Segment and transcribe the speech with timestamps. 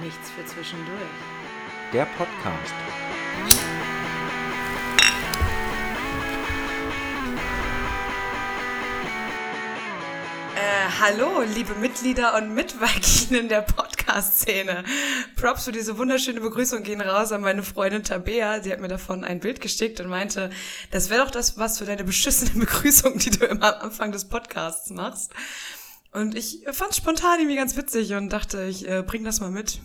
[0.00, 0.98] Nichts für zwischendurch.
[1.92, 2.74] Der Podcast.
[10.56, 14.84] Äh, hallo, liebe Mitglieder und Mitwaginen der Podcast-Szene.
[15.36, 18.62] Props für diese wunderschöne Begrüßung gehen raus an meine Freundin Tabea.
[18.62, 20.48] Sie hat mir davon ein Bild geschickt und meinte,
[20.90, 24.26] das wäre doch das was für deine beschissene Begrüßung, die du immer am Anfang des
[24.26, 25.32] Podcasts machst.
[26.12, 29.80] Und ich fand spontan irgendwie ganz witzig und dachte, ich äh, bring das mal mit.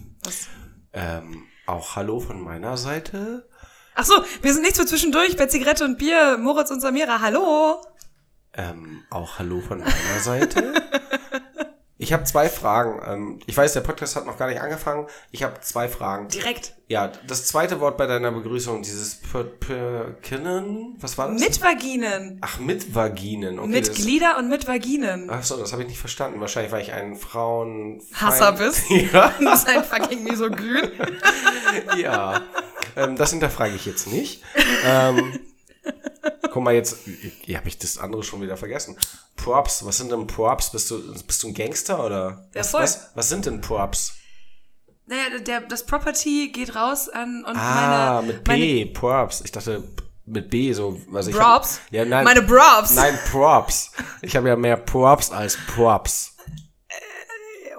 [0.94, 3.48] Ähm, auch Hallo von meiner Seite.
[3.96, 6.38] Ach so, wir sind nichts für zwischendurch bei Zigarette und Bier.
[6.38, 7.82] Moritz und Samira, hallo.
[8.54, 10.74] Ähm, auch Hallo von meiner Seite.
[12.00, 13.02] Ich habe zwei Fragen.
[13.06, 15.08] Ähm, ich weiß, der Podcast hat noch gar nicht angefangen.
[15.32, 16.28] Ich habe zwei Fragen.
[16.28, 16.74] Direkt.
[16.88, 21.42] Ja, das zweite Wort bei deiner Begrüßung, dieses Perkinnen, was war das?
[21.42, 22.38] Mit Vaginen.
[22.42, 23.60] Ach, mit Vaginen.
[23.60, 25.30] Okay, mit Glieder und mit Vaginen.
[25.30, 26.40] Ach so, das habe ich nicht verstanden.
[26.40, 28.02] Wahrscheinlich, weil ich ein Frauen...
[28.14, 28.84] Hasser bist.
[28.90, 29.34] ja.
[29.40, 30.92] Du bist ein fucking misogyn.
[31.98, 32.42] Ja,
[32.96, 34.44] ähm, das hinterfrage ich jetzt nicht.
[34.86, 35.40] Ähm,
[36.52, 37.00] guck mal, jetzt
[37.46, 38.98] ja, habe ich das andere schon wieder vergessen.
[39.36, 40.72] Props, was sind denn Props?
[40.72, 42.48] Bist du, bist du ein Gangster oder?
[42.54, 42.82] Ja, was, voll.
[42.82, 44.14] was, was sind denn Props?
[45.06, 49.42] Naja, der, das Property geht raus an und Ah, meine, mit B, Props.
[49.42, 49.84] Ich dachte
[50.26, 51.36] mit B, so, was ich.
[51.36, 51.80] Props?
[51.92, 52.26] Ja, nein.
[52.26, 52.92] meine Props.
[52.92, 53.92] Nein, Props.
[54.22, 56.36] Ich habe ja mehr Props als Props.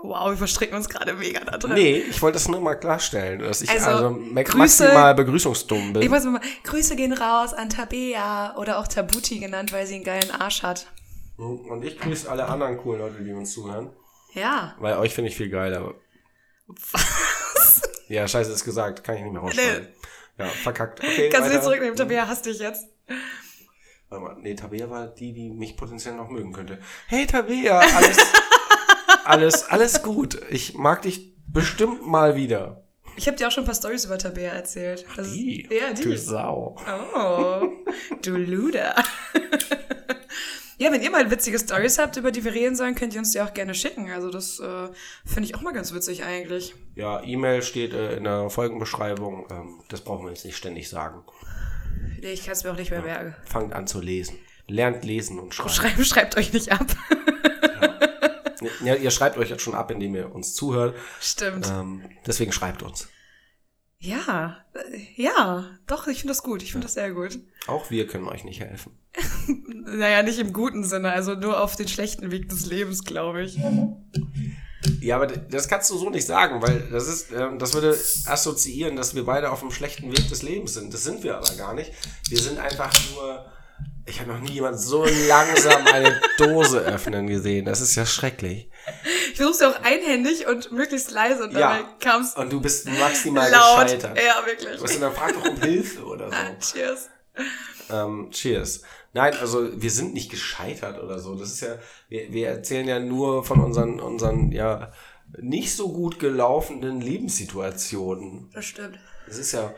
[0.02, 1.74] Wow, wir verstricken uns gerade mega da drin.
[1.74, 6.02] Nee, ich wollte das nur mal klarstellen, dass ich Also, also, Grüße- maximal begrüßungsdumm bin.
[6.02, 10.04] Ich muss mal, Grüße gehen raus an Tabea oder auch Tabuti genannt, weil sie einen
[10.04, 10.86] geilen Arsch hat.
[11.36, 13.90] Und ich grüße alle anderen coolen Leute, die uns zuhören.
[14.34, 14.74] Ja.
[14.78, 15.94] Weil euch finde ich viel geiler.
[16.66, 17.82] Was?
[18.08, 19.04] Ja, scheiße, ist gesagt.
[19.04, 19.88] Kann ich nicht mehr rausschneiden.
[20.38, 21.00] Ja, verkackt.
[21.00, 22.86] Okay, Kannst du nicht zurücknehmen, Tabea hasst dich jetzt.
[24.08, 26.78] Warte mal, nee, Tabea war die, die mich potenziell noch mögen könnte.
[27.08, 28.16] Hey Tabea, alles,
[29.28, 30.40] alles, alles gut.
[30.50, 32.84] Ich mag dich bestimmt mal wieder.
[33.16, 35.04] Ich habe dir auch schon ein paar Stories über Tabea erzählt.
[35.16, 36.02] Das- Die, Ja, die.
[36.02, 36.76] du Sau.
[37.16, 37.62] Oh,
[38.22, 38.94] du Luder.
[40.78, 43.32] ja, wenn ihr mal witzige Stories habt, über die wir reden sollen, könnt ihr uns
[43.32, 44.10] die auch gerne schicken.
[44.10, 44.88] Also das äh,
[45.24, 46.74] finde ich auch mal ganz witzig eigentlich.
[46.94, 49.46] Ja, E-Mail steht äh, in der Folgenbeschreibung.
[49.50, 51.24] Ähm, das brauchen wir jetzt nicht ständig sagen.
[52.20, 53.34] Nee, ich kann es mir auch nicht mehr merken.
[53.44, 54.38] Fangt an zu lesen.
[54.68, 55.70] Lernt lesen und schreiben.
[55.74, 56.86] Schreibt, schreibt euch nicht ab.
[58.84, 60.96] Ja, ihr schreibt euch jetzt schon ab, indem ihr uns zuhört.
[61.20, 61.68] Stimmt.
[61.68, 63.08] Ähm, deswegen schreibt uns.
[64.00, 66.62] Ja, äh, ja, doch, ich finde das gut.
[66.62, 67.38] Ich finde das sehr gut.
[67.66, 68.92] Auch wir können euch nicht helfen.
[69.90, 73.58] Naja, nicht im guten Sinne, also nur auf den schlechten Weg des Lebens, glaube ich.
[75.00, 77.96] Ja, aber das kannst du so nicht sagen, weil das ist, ähm, das würde
[78.26, 80.92] assoziieren, dass wir beide auf dem schlechten Weg des Lebens sind.
[80.92, 81.92] Das sind wir aber gar nicht.
[82.28, 83.46] Wir sind einfach nur.
[84.08, 87.66] Ich habe noch nie jemand so langsam eine Dose öffnen gesehen.
[87.66, 88.70] Das ist ja schrecklich.
[89.32, 91.76] Ich versuch's ja auch einhändig und möglichst leise und Ja.
[91.76, 93.84] dabei kam's Und du bist maximal laut.
[93.84, 94.18] gescheitert.
[94.18, 94.80] Ja, wirklich.
[94.80, 96.34] Du, dann frag doch um Hilfe oder so.
[96.36, 97.08] Ah, cheers.
[97.90, 98.82] Ähm, cheers.
[99.12, 101.34] Nein, also wir sind nicht gescheitert oder so.
[101.34, 101.76] Das ist ja,
[102.08, 104.92] wir, wir erzählen ja nur von unseren, unseren, ja,
[105.40, 108.50] nicht so gut gelaufenen Lebenssituationen.
[108.54, 108.98] Das stimmt.
[109.26, 109.72] Das ist ja,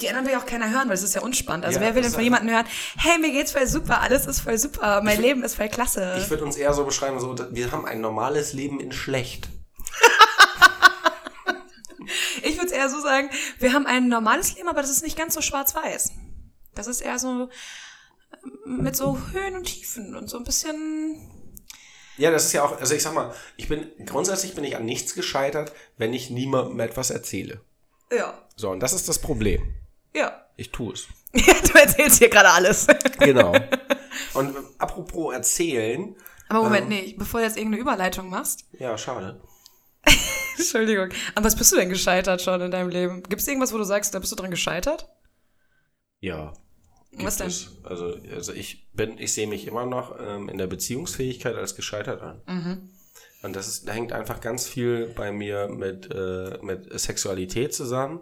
[0.00, 1.64] Die anderen will ja auch keiner hören, weil es ist ja unspannend.
[1.64, 2.66] Also Ja, wer will denn von jemandem hören,
[2.98, 6.16] hey, mir geht's voll super, alles ist voll super, mein Leben ist voll klasse.
[6.20, 9.48] ich würde uns eher so beschreiben, so, wir haben ein normales Leben in schlecht.
[12.42, 15.18] Ich würde es eher so sagen, wir haben ein normales Leben, aber das ist nicht
[15.18, 16.12] ganz so schwarz-weiß.
[16.74, 17.48] Das ist eher so
[18.66, 21.28] ähm, mit so Höhen und Tiefen und so ein bisschen.
[22.16, 24.84] Ja, das ist ja auch, also ich sag mal, ich bin, grundsätzlich bin ich an
[24.84, 27.60] nichts gescheitert, wenn ich niemandem etwas erzähle.
[28.16, 28.46] Ja.
[28.54, 29.74] So, und das ist das Problem.
[30.16, 30.46] Ja.
[30.56, 31.06] Ich tue es.
[31.32, 32.86] Du erzählst hier gerade alles.
[33.18, 33.52] Genau.
[34.34, 36.16] Und apropos erzählen,
[36.48, 38.64] Aber Moment, nee, bevor du jetzt irgendeine Überleitung machst.
[38.78, 39.40] ja, schade.
[40.56, 41.10] Entschuldigung.
[41.34, 43.22] An was bist du denn gescheitert schon in deinem Leben?
[43.24, 45.10] Gibt es irgendwas, wo du sagst, da bist du dran gescheitert?
[46.20, 46.54] Ja.
[47.12, 47.48] Was denn?
[47.48, 47.76] es.
[47.84, 52.22] Also, also ich bin, ich sehe mich immer noch ähm, in der Beziehungsfähigkeit als gescheitert
[52.22, 52.40] an.
[52.46, 52.90] Mhm.
[53.42, 58.20] Und das ist, da hängt einfach ganz viel bei mir mit, äh, mit Sexualität zusammen,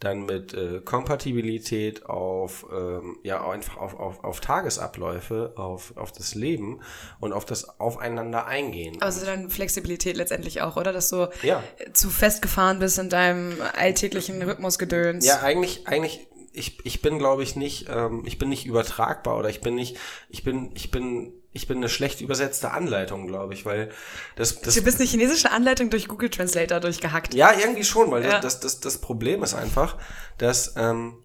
[0.00, 6.34] dann mit äh, Kompatibilität auf, ähm, ja, einfach auf, auf, auf Tagesabläufe, auf, auf das
[6.34, 6.80] Leben
[7.20, 9.00] und auf das Aufeinander eingehen.
[9.00, 10.92] Also dann Flexibilität letztendlich auch, oder?
[10.92, 11.62] Dass du Ja.
[11.92, 15.26] zu festgefahren bist in deinem alltäglichen Rhythmusgedöns.
[15.26, 19.50] Ja, eigentlich, eigentlich, ich, ich bin, glaube ich, nicht, ähm, ich bin nicht übertragbar oder
[19.50, 19.98] ich bin nicht,
[20.28, 23.90] ich bin, ich bin, ich bin eine schlecht übersetzte Anleitung, glaube ich, weil
[24.36, 27.34] das, das Du bist eine chinesische Anleitung durch Google Translator durchgehackt.
[27.34, 28.38] ja, irgendwie schon, weil Ja.
[28.40, 29.96] das, das, das Problem ist einfach,
[30.38, 31.24] dass ähm,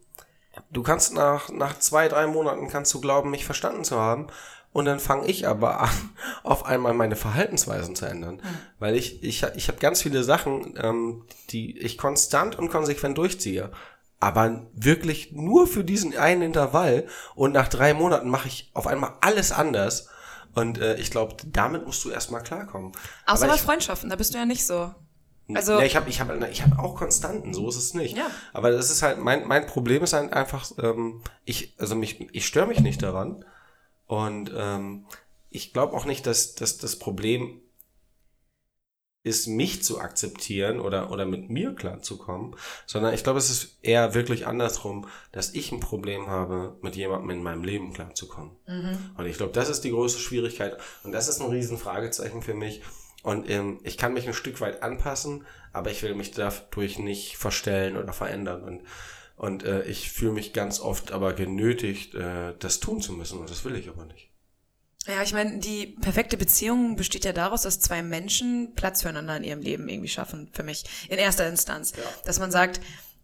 [0.72, 4.27] du kannst nach, nach zwei, drei Monaten kannst du glauben, mich verstanden zu haben
[4.74, 5.89] und dann fange ich aber an,
[6.44, 8.42] auf einmal meine Verhaltensweisen zu ändern.
[8.80, 13.72] Weil ich, ich, ich habe ganz viele Sachen, ähm, die ich konstant und konsequent durchziehe.
[14.19, 17.06] Aber wirklich nur für diesen einen Intervall
[17.36, 20.07] und nach drei Monaten mache ich auf einmal alles anders.
[20.56, 22.94] Und äh, ich glaube, damit musst du erstmal klarkommen.
[23.25, 24.94] Außer bei Freundschaften, da bist du ja nicht so.
[25.54, 28.18] Also, ja, ich habe ich hab, ich hab auch Konstanten, so ist es nicht.
[28.18, 28.28] Ja.
[28.52, 32.48] Aber das ist halt, mein, mein Problem ist halt einfach, ähm, ich, also mich, ich
[32.48, 33.46] störe mich nicht daran.
[34.07, 35.06] Und ähm,
[35.50, 37.62] ich glaube auch nicht, dass, dass das Problem
[39.25, 42.56] ist, mich zu akzeptieren oder, oder mit mir klarzukommen,
[42.86, 47.31] sondern ich glaube, es ist eher wirklich andersrum, dass ich ein Problem habe, mit jemandem
[47.31, 48.51] in meinem Leben klarzukommen.
[49.18, 52.54] Und ich glaube, das ist die große Schwierigkeit und das ist ein riesen Fragezeichen für
[52.54, 52.83] mich.
[53.24, 57.38] Und ähm, ich kann mich ein Stück weit anpassen, aber ich will mich dadurch nicht
[57.38, 58.63] verstellen oder verändern.
[58.63, 58.83] Und,
[59.38, 63.39] und äh, ich fühle mich ganz oft aber genötigt, äh, das tun zu müssen.
[63.39, 64.30] Und das will ich aber nicht.
[65.07, 69.44] Ja, ich meine, die perfekte Beziehung besteht ja daraus, dass zwei Menschen Platz füreinander in
[69.44, 71.94] ihrem Leben irgendwie schaffen, für mich, in erster Instanz.
[72.25, 72.80] Dass man sagt,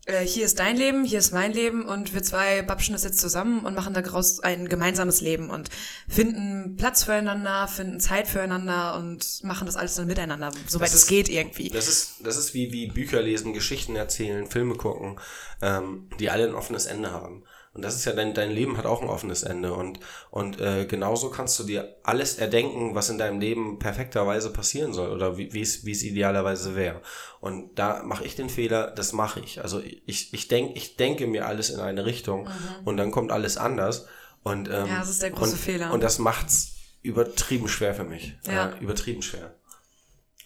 [0.06, 3.20] äh, hier ist dein Leben, hier ist mein Leben und wir zwei babschen das jetzt
[3.20, 5.70] zusammen und machen daraus ein gemeinsames Leben und
[6.10, 11.02] finden Platz füreinander, finden Zeit füreinander und machen das alles dann miteinander, soweit Das es
[11.04, 11.70] ist- geht irgendwie.
[11.70, 15.20] Das ist, das ist wie, wie Bücher lesen, Geschichten erzählen, Filme gucken,
[15.62, 17.44] ähm, die alle ein offenes Ende haben.
[17.74, 19.74] Und das ist ja dein, dein Leben hat auch ein offenes Ende.
[19.74, 24.94] Und, und äh, genauso kannst du dir alles erdenken, was in deinem Leben perfekterweise passieren
[24.94, 27.02] soll oder wie wie es wie es idealerweise wäre.
[27.40, 29.62] Und da mache ich den Fehler, das mache ich.
[29.62, 32.50] Also ich, ich, denk, ich denke mir alles in eine Richtung
[32.84, 34.06] und dann kommt alles anders.
[34.44, 34.88] Und, ähm, Mhm.
[34.88, 35.94] Ja, das ist der große und, Fehler.
[35.94, 38.38] Und das macht's übertrieben schwer für mich.
[38.46, 38.70] Ja.
[38.70, 39.56] Äh, übertrieben schwer.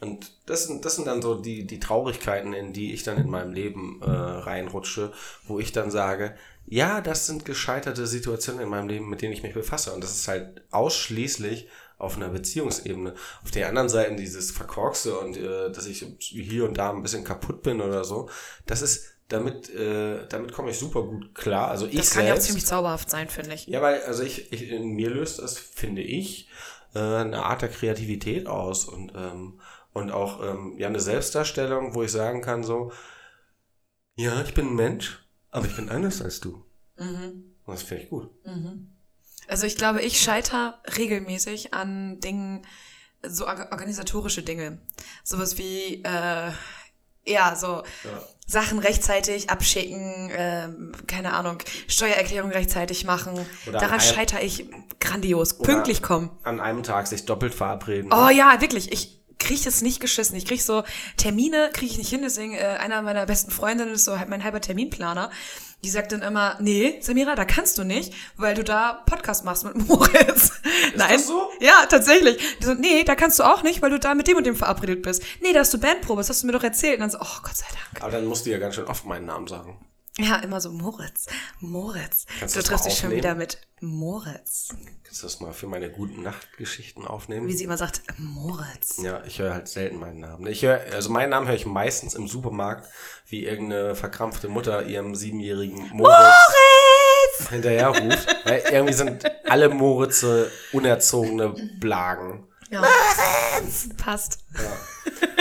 [0.02, 3.30] Und das sind, das sind dann so die, die Traurigkeiten, in die ich dann in
[3.30, 5.14] meinem Leben äh, reinrutsche,
[5.48, 6.36] wo ich dann sage,
[6.68, 9.94] ja, das sind gescheiterte Situationen in meinem Leben, mit denen ich mich befasse.
[9.94, 11.68] Und das ist halt ausschließlich
[11.98, 13.14] auf einer Beziehungsebene.
[13.44, 17.24] Auf der anderen Seite dieses Verkorkste und äh, dass ich hier und da ein bisschen
[17.24, 18.30] kaputt bin oder so,
[18.66, 21.70] das ist, damit, äh, damit komme ich super gut klar.
[21.70, 23.68] Also ich Das kann ja auch selbst, ziemlich zauberhaft sein, finde ich.
[23.68, 26.50] ja, weil, also ich, ich in mir löst das, finde ich,
[26.94, 29.60] äh, eine Art der Kreativität aus und, ähm,
[29.94, 32.92] und auch ähm, ja eine Selbstdarstellung, wo ich sagen kann so,
[34.16, 35.25] ja, ich bin ein Mensch,
[35.56, 36.64] aber ich bin anders als du.
[36.98, 38.30] Und das finde ich gut.
[39.48, 42.66] Also ich glaube, ich scheiter regelmäßig an Dingen,
[43.24, 44.80] so orga- organisatorische Dinge.
[45.24, 46.52] Sowas wie, äh,
[47.28, 47.84] ja, so
[48.48, 51.58] Sachen rechtzeitig abschicken, ähm, keine Ahnung,
[51.88, 53.34] Steuererklärung rechtzeitig machen.
[53.66, 54.70] Oder Daran an einem- scheiter ich
[55.00, 55.58] grandios.
[55.58, 56.30] Pünktlich kommen.
[56.44, 58.12] An einem Tag sich doppelt verabreden.
[58.14, 58.92] Oh ja, wirklich.
[58.92, 60.36] Ich kriege es nicht geschissen.
[60.36, 60.84] Ich krieg so
[61.18, 62.22] Termine, kriege ich nicht hin.
[62.24, 65.32] Deswegen äh, einer meiner besten Freundinnen ist so halt mein halber Terminplaner.
[65.84, 69.66] Die sagt dann immer, nee, Samira, da kannst du nicht, weil du da Podcast machst
[69.66, 70.52] mit Moritz.
[70.96, 71.14] Nein.
[71.14, 71.50] das so?
[71.60, 72.38] Ja, tatsächlich.
[72.60, 74.56] Die so, nee, da kannst du auch nicht, weil du da mit dem und dem
[74.56, 75.24] verabredet bist.
[75.42, 76.96] Nee, da hast du Bandprobe, das hast du mir doch erzählt.
[76.96, 78.04] Und dann so, oh Gott sei Dank.
[78.04, 79.78] Aber dann musst du ja ganz schön oft meinen Namen sagen.
[80.18, 81.26] Ja, immer so, Moritz,
[81.60, 82.26] Moritz.
[82.40, 84.70] Kannst du triffst dich schon wieder mit Moritz.
[85.04, 87.50] Kannst du das mal für meine guten Nachtgeschichten aufnehmen?
[87.50, 88.98] Wie sie immer sagt, Moritz.
[89.04, 90.48] Ja, ich höre halt selten meinen Namen.
[90.48, 92.88] Ich höre, also meinen Namen höre ich meistens im Supermarkt,
[93.28, 96.18] wie irgendeine verkrampfte Mutter ihrem siebenjährigen Moritz,
[97.38, 97.50] Moritz!
[97.50, 98.36] hinterher ruft.
[98.46, 101.50] Weil irgendwie sind alle Moritze unerzogene
[101.82, 102.48] Blagen.
[102.82, 102.90] Ja.
[103.98, 104.40] Passt.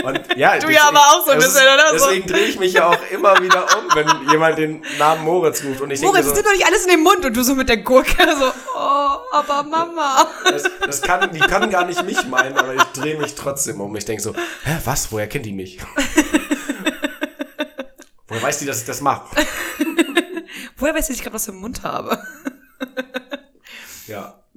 [0.04, 2.06] Und ja, Du ja aber auch so ein bisschen, oder so?
[2.06, 5.80] Deswegen drehe ich mich ja auch immer wieder um, wenn jemand den Namen Moritz ruft.
[5.80, 7.68] Und ich Moritz, so, nimmt doch nicht alles in den Mund und du so mit
[7.68, 10.28] der Gurke so, oh, aber Mama.
[10.44, 13.96] das, das kann, die kann gar nicht mich meinen, aber ich drehe mich trotzdem um.
[13.96, 15.10] Ich denke so, hä, was?
[15.10, 15.78] Woher kennt die mich?
[18.28, 19.24] Woher weiß die, dass ich das mache?
[20.76, 22.22] Woher weiß ich gerade, was im Mund habe?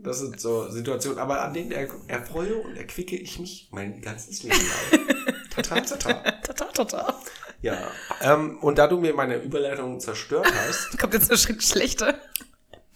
[0.07, 4.43] Das sind so Situationen, aber an denen er, erfreue und erquicke ich mich mein ganzes
[4.43, 5.35] Leben lang.
[5.49, 6.13] tata, tata.
[6.41, 7.19] Tata, tata.
[7.61, 7.77] Ja,
[8.21, 12.15] ähm, und da du mir meine Überleitung zerstört hast, Kommt jetzt eine sch- schlechte.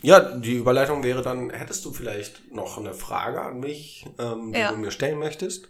[0.04, 4.60] ja, die Überleitung wäre dann, hättest du vielleicht noch eine Frage an mich, ähm, die
[4.60, 4.72] Ja.
[4.72, 5.68] du mir stellen möchtest?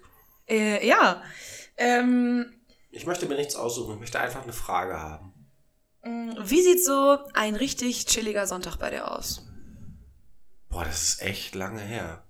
[0.48, 1.24] Äh, ja.
[1.78, 2.52] Ähm,
[2.92, 5.34] Ich möchte mir nichts aussuchen, ich möchte einfach eine Frage haben.
[6.04, 9.48] wie sieht so ein richtig chilliger Sonntag bei dir aus?
[10.72, 12.24] Boah, das ist echt lange her.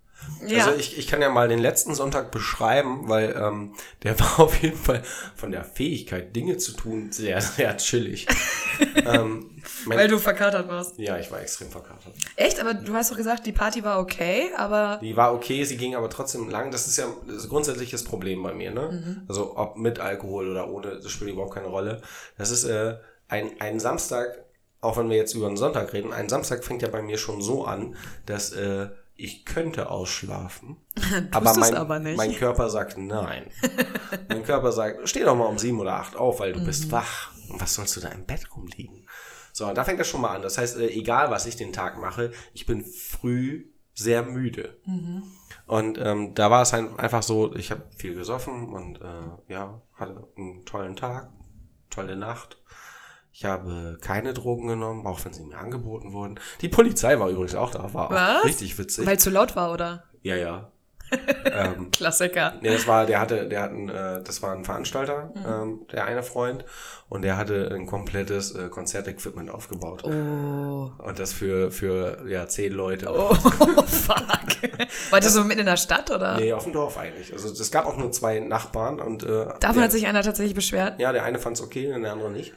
[0.46, 0.66] Ja.
[0.66, 4.62] Also ich, ich kann ja mal den letzten Sonntag beschreiben, weil ähm, der war auf
[4.62, 5.02] jeden Fall
[5.36, 8.28] von der Fähigkeit, Dinge zu tun, sehr, sehr chillig.
[9.06, 10.98] ähm, Weil du verkatert warst.
[10.98, 12.14] ja, ich war extrem verkatert.
[12.36, 12.60] Echt?
[12.60, 15.96] Aber du hast doch gesagt, die Party war okay, aber Die war okay, sie ging
[15.96, 16.72] aber trotzdem lang.
[16.72, 19.24] Das ist ja das grundsätzliches Problem bei mir, ne?
[19.28, 22.02] Also ob mit Alkohol oder ohne, das spielt überhaupt keine Rolle.
[22.38, 24.46] Das ist äh, ein, ein Samstag,
[24.82, 27.42] auch wenn wir jetzt über einen Sonntag reden, ein Samstag fängt ja bei mir schon
[27.42, 27.96] so an,
[28.26, 30.78] dass äh, ich könnte ausschlafen,
[31.32, 32.18] aber, mein, aber nicht.
[32.18, 33.52] mein Körper sagt nein.
[34.30, 36.66] mein Körper sagt, steh doch mal um sieben oder acht auf, weil du mhm.
[36.66, 37.32] bist wach.
[37.50, 39.08] Und was sollst du da im Bett rumliegen?
[39.54, 40.42] So, da fängt das schon mal an.
[40.42, 44.78] Das heißt, äh, egal was ich den Tag mache, ich bin früh sehr müde.
[44.86, 45.24] Mhm.
[45.68, 49.82] Und ähm, da war es halt einfach so, ich habe viel gesoffen und äh, ja,
[49.94, 51.30] hatte einen tollen Tag,
[51.90, 52.61] tolle Nacht.
[53.42, 56.40] Ich habe keine Drogen genommen, auch wenn sie mir angeboten wurden.
[56.62, 59.08] Die Polizei war übrigens auch da, war auch richtig witzig.
[59.08, 60.04] Weil es zu laut war, oder?
[60.22, 60.72] Ja, ja.
[61.46, 62.54] ähm, Klassiker.
[62.62, 65.46] Nee, das war, der hatte, der hat ein, äh, das war ein Veranstalter, mhm.
[65.48, 66.66] ähm, der eine Freund,
[67.10, 70.04] und der hatte ein komplettes äh, Konzertequipment aufgebaut.
[70.04, 70.92] Oh.
[71.00, 73.10] Und das für, für ja, zehn Leute.
[73.12, 73.34] Oh,
[73.88, 74.22] fuck.
[75.10, 76.38] War das so mitten in der Stadt, oder?
[76.38, 77.34] Nee, auf dem Dorf eigentlich.
[77.34, 80.54] Also es gab auch nur zwei Nachbarn und äh, Davon der, hat sich einer tatsächlich
[80.54, 81.00] beschwert?
[81.00, 82.54] Ja, der eine fand es okay und der andere nicht.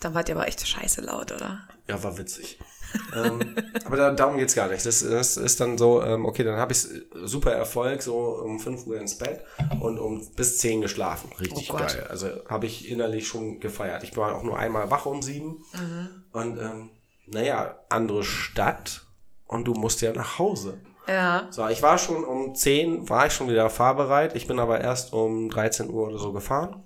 [0.00, 1.66] Dann wart ihr aber echt scheiße laut, oder?
[1.88, 2.58] Ja, war witzig.
[3.16, 4.84] ähm, aber da, darum geht's gar nicht.
[4.86, 6.86] Das, das ist dann so, ähm, okay, dann habe ich
[7.24, 9.40] super Erfolg, so um 5 Uhr ins Bett
[9.80, 11.30] und um bis 10 geschlafen.
[11.38, 12.06] Richtig oh geil.
[12.08, 14.02] Also habe ich innerlich schon gefeiert.
[14.04, 16.24] Ich war auch nur einmal wach um 7 mhm.
[16.32, 16.90] und ähm,
[17.26, 19.06] naja, andere Stadt
[19.46, 20.80] und du musst ja nach Hause.
[21.08, 21.46] Ja.
[21.50, 24.34] So, ich war schon um 10, war ich schon wieder fahrbereit.
[24.34, 26.82] Ich bin aber erst um 13 Uhr oder so gefahren.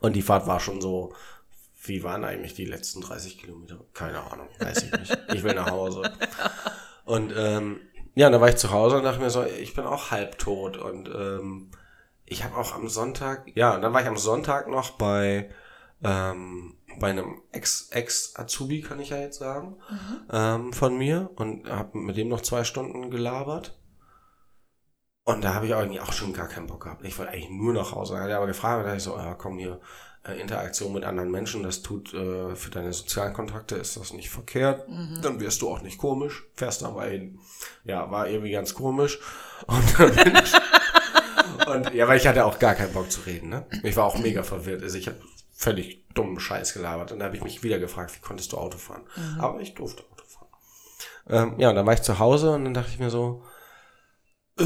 [0.00, 1.12] Und die Fahrt war schon so
[1.84, 3.84] wie waren eigentlich die letzten 30 Kilometer?
[3.92, 5.18] Keine Ahnung, weiß ich nicht.
[5.34, 6.12] Ich will nach Hause.
[7.04, 7.80] Und ähm,
[8.14, 10.76] ja, dann war ich zu Hause und dachte mir so, ich bin auch halbtot.
[10.76, 11.70] Und ähm,
[12.24, 15.50] ich habe auch am Sonntag, ja, dann war ich am Sonntag noch bei,
[16.04, 20.20] ähm, bei einem Ex-Azubi, Ex kann ich ja jetzt sagen, mhm.
[20.30, 23.78] ähm, von mir und habe mit dem noch zwei Stunden gelabert.
[25.24, 27.04] Und da habe ich eigentlich auch schon gar keinen Bock gehabt.
[27.04, 28.14] Ich wollte eigentlich nur nach Hause.
[28.14, 29.80] Er hat aber gefragt, und da ich so, ja, komm hier,
[30.24, 34.30] äh, Interaktion mit anderen Menschen, das tut äh, für deine sozialen Kontakte ist das nicht
[34.30, 34.88] verkehrt.
[34.88, 35.20] Mhm.
[35.22, 37.38] Dann wirst du auch nicht komisch, fährst dabei hin.
[37.84, 39.18] Ja, war irgendwie ganz komisch.
[39.66, 40.52] Und dann bin ich,
[41.66, 43.64] und ja, weil ich hatte auch gar keinen Bock zu reden, ne?
[43.84, 44.82] Ich war auch mega verwirrt.
[44.82, 45.18] Also ich habe
[45.52, 47.12] völlig dummen Scheiß gelabert.
[47.12, 49.02] Und da habe ich mich wieder gefragt, wie konntest du Auto fahren?
[49.16, 49.40] Mhm.
[49.40, 50.48] Aber ich durfte Auto fahren.
[51.28, 53.44] Ähm, ja, und dann war ich zu Hause und dann dachte ich mir so,
[54.58, 54.64] äh,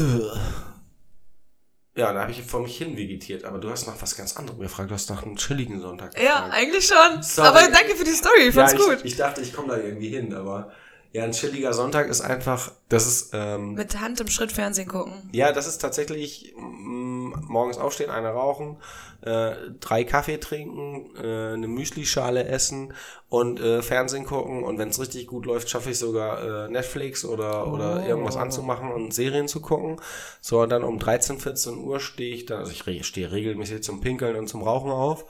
[1.97, 4.59] ja, da habe ich vor mich hin vegetiert, aber du hast nach was ganz anderem
[4.59, 4.91] gefragt.
[4.91, 6.29] Du hast nach einem chilligen Sonntag gefragt.
[6.29, 7.23] Ja, eigentlich schon.
[7.23, 7.47] Sorry.
[7.47, 8.99] Aber danke für die Story, ich fand's ja, ich, gut.
[9.03, 10.71] Ich dachte, ich komme da irgendwie hin, aber
[11.11, 13.31] ja, ein chilliger Sonntag ist einfach, das ist...
[13.33, 15.29] Ähm, Mit Hand im Schritt Fernsehen gucken.
[15.33, 18.77] Ja, das ist tatsächlich mm, morgens aufstehen, eine rauchen,
[19.21, 22.93] äh, drei Kaffee trinken, äh, eine Müslischale essen
[23.29, 27.25] und äh, Fernsehen gucken und wenn es richtig gut läuft, schaffe ich sogar äh, Netflix
[27.25, 27.71] oder, oh.
[27.71, 29.99] oder irgendwas anzumachen und Serien zu gucken.
[30.39, 34.01] So, und dann um 13, 14 Uhr stehe ich dann, also ich stehe regelmäßig zum
[34.01, 35.25] Pinkeln und zum Rauchen auf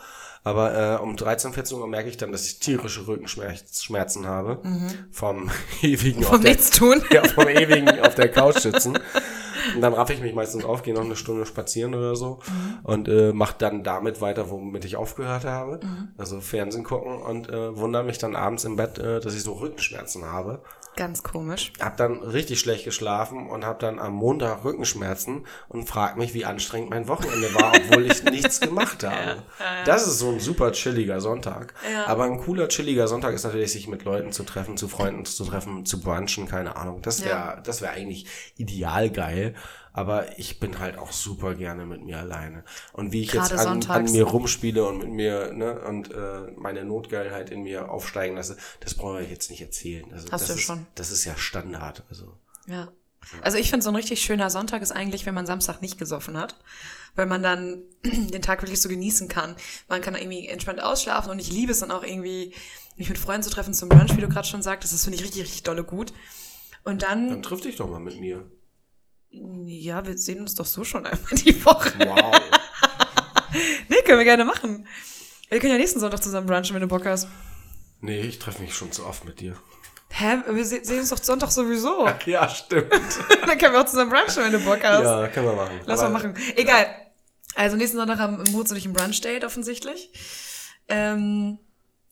[0.47, 4.59] aber äh, um 13, 14 Uhr merke ich dann, dass ich tierische Rückenschmerzen habe.
[4.63, 4.89] Mhm.
[5.11, 7.03] Vom ewigen vom Nichtstun.
[7.11, 8.97] Ja, vom ewigen auf der Couch sitzen.
[9.75, 12.79] Und dann raff ich mich meistens auf, gehe noch eine Stunde spazieren oder so mhm.
[12.83, 15.79] und äh, mache dann damit weiter, womit ich aufgehört habe.
[15.83, 16.09] Mhm.
[16.17, 19.53] Also Fernsehen gucken und äh, wundere mich dann abends im Bett, äh, dass ich so
[19.53, 20.61] Rückenschmerzen habe.
[20.97, 21.71] Ganz komisch.
[21.79, 26.43] Hab dann richtig schlecht geschlafen und hab dann am Montag Rückenschmerzen und frag mich, wie
[26.43, 29.15] anstrengend mein Wochenende war, obwohl ich nichts gemacht habe.
[29.15, 29.25] Ja,
[29.59, 29.83] ja, ja.
[29.85, 31.75] Das ist so ein super chilliger Sonntag.
[32.07, 35.45] Aber ein cooler chilliger Sonntag ist natürlich, sich mit Leuten zu treffen, zu Freunden zu
[35.45, 37.03] treffen, zu brunchen, keine Ahnung.
[37.03, 38.25] Das wäre, das wäre eigentlich
[38.57, 39.53] ideal geil.
[39.97, 42.63] Aber ich bin halt auch super gerne mit mir alleine.
[42.93, 46.51] Und wie ich Gerade jetzt an, an, mir rumspiele und mit mir, ne, und äh,
[46.55, 50.05] meine Notgeilheit in mir aufsteigen lasse, das brauche ich jetzt nicht erzählen.
[50.13, 50.85] Also, Hast das du ist, schon.
[50.93, 52.03] Das ist ja Standard.
[52.11, 52.37] Also.
[52.67, 52.89] Ja.
[53.41, 56.37] Also ich finde, so ein richtig schöner Sonntag ist eigentlich, wenn man Samstag nicht gesoffen
[56.37, 56.59] hat,
[57.15, 59.55] weil man dann den Tag wirklich so genießen kann.
[59.89, 62.53] Man kann irgendwie entspannt ausschlafen und ich liebe es dann auch irgendwie,
[62.97, 64.93] mich mit Freunden zu treffen zum Brunch, wie du gerade schon sagtest.
[64.93, 66.13] Das finde ich richtig, richtig dolle gut.
[66.83, 67.29] Und dann...
[67.29, 68.45] Dann triff dich doch mal mit mir.
[69.29, 71.93] Ja, wir sehen uns doch so schon einmal die Woche.
[72.00, 72.41] Wow.
[73.89, 74.88] nee, können wir gerne machen.
[75.50, 77.27] Wir können ja nächsten Sonntag zusammen brunchen, wenn du Bock hast.
[78.01, 79.57] Nee, ich treffe mich schon zu oft mit dir.
[80.10, 80.38] Hä?
[80.50, 82.05] Wir sehen uns doch Sonntag sowieso.
[82.07, 82.91] Ach, ja, stimmt.
[83.46, 85.03] Dann können wir auch zusammen brunchen, wenn du Bock hast.
[85.03, 85.79] Ja, können wir machen.
[85.86, 86.36] Lass mal machen.
[86.55, 86.88] Egal.
[87.55, 90.12] Also nächsten Sonntag haben Moritz und ich ein Brunch-Date offensichtlich.
[90.88, 91.60] Ähm,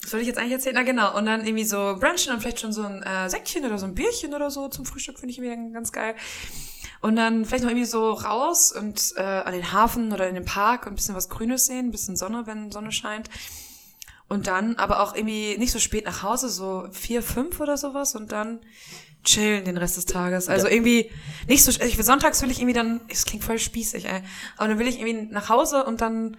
[0.02, 0.76] was soll ich jetzt eigentlich erzählen?
[0.76, 1.16] Na genau.
[1.18, 3.96] Und dann irgendwie so brunchen und vielleicht schon so ein äh, Säckchen oder so ein
[3.96, 6.16] Bierchen oder so zum Frühstück finde ich irgendwie ganz geil.
[7.06, 10.44] Und dann vielleicht noch irgendwie so raus und äh, an den Hafen oder in den
[10.44, 13.30] Park und ein bisschen was Grünes sehen, ein bisschen Sonne, wenn Sonne scheint.
[14.28, 18.16] Und dann aber auch irgendwie nicht so spät nach Hause, so vier, fünf oder sowas
[18.16, 18.60] und dann
[19.24, 20.50] chillen den Rest des Tages.
[20.50, 20.74] Also ja.
[20.74, 21.12] irgendwie
[21.48, 24.24] nicht so, ich will sonntags will ich irgendwie dann, es klingt voll spießig, ey,
[24.58, 26.38] aber dann will ich irgendwie nach Hause und dann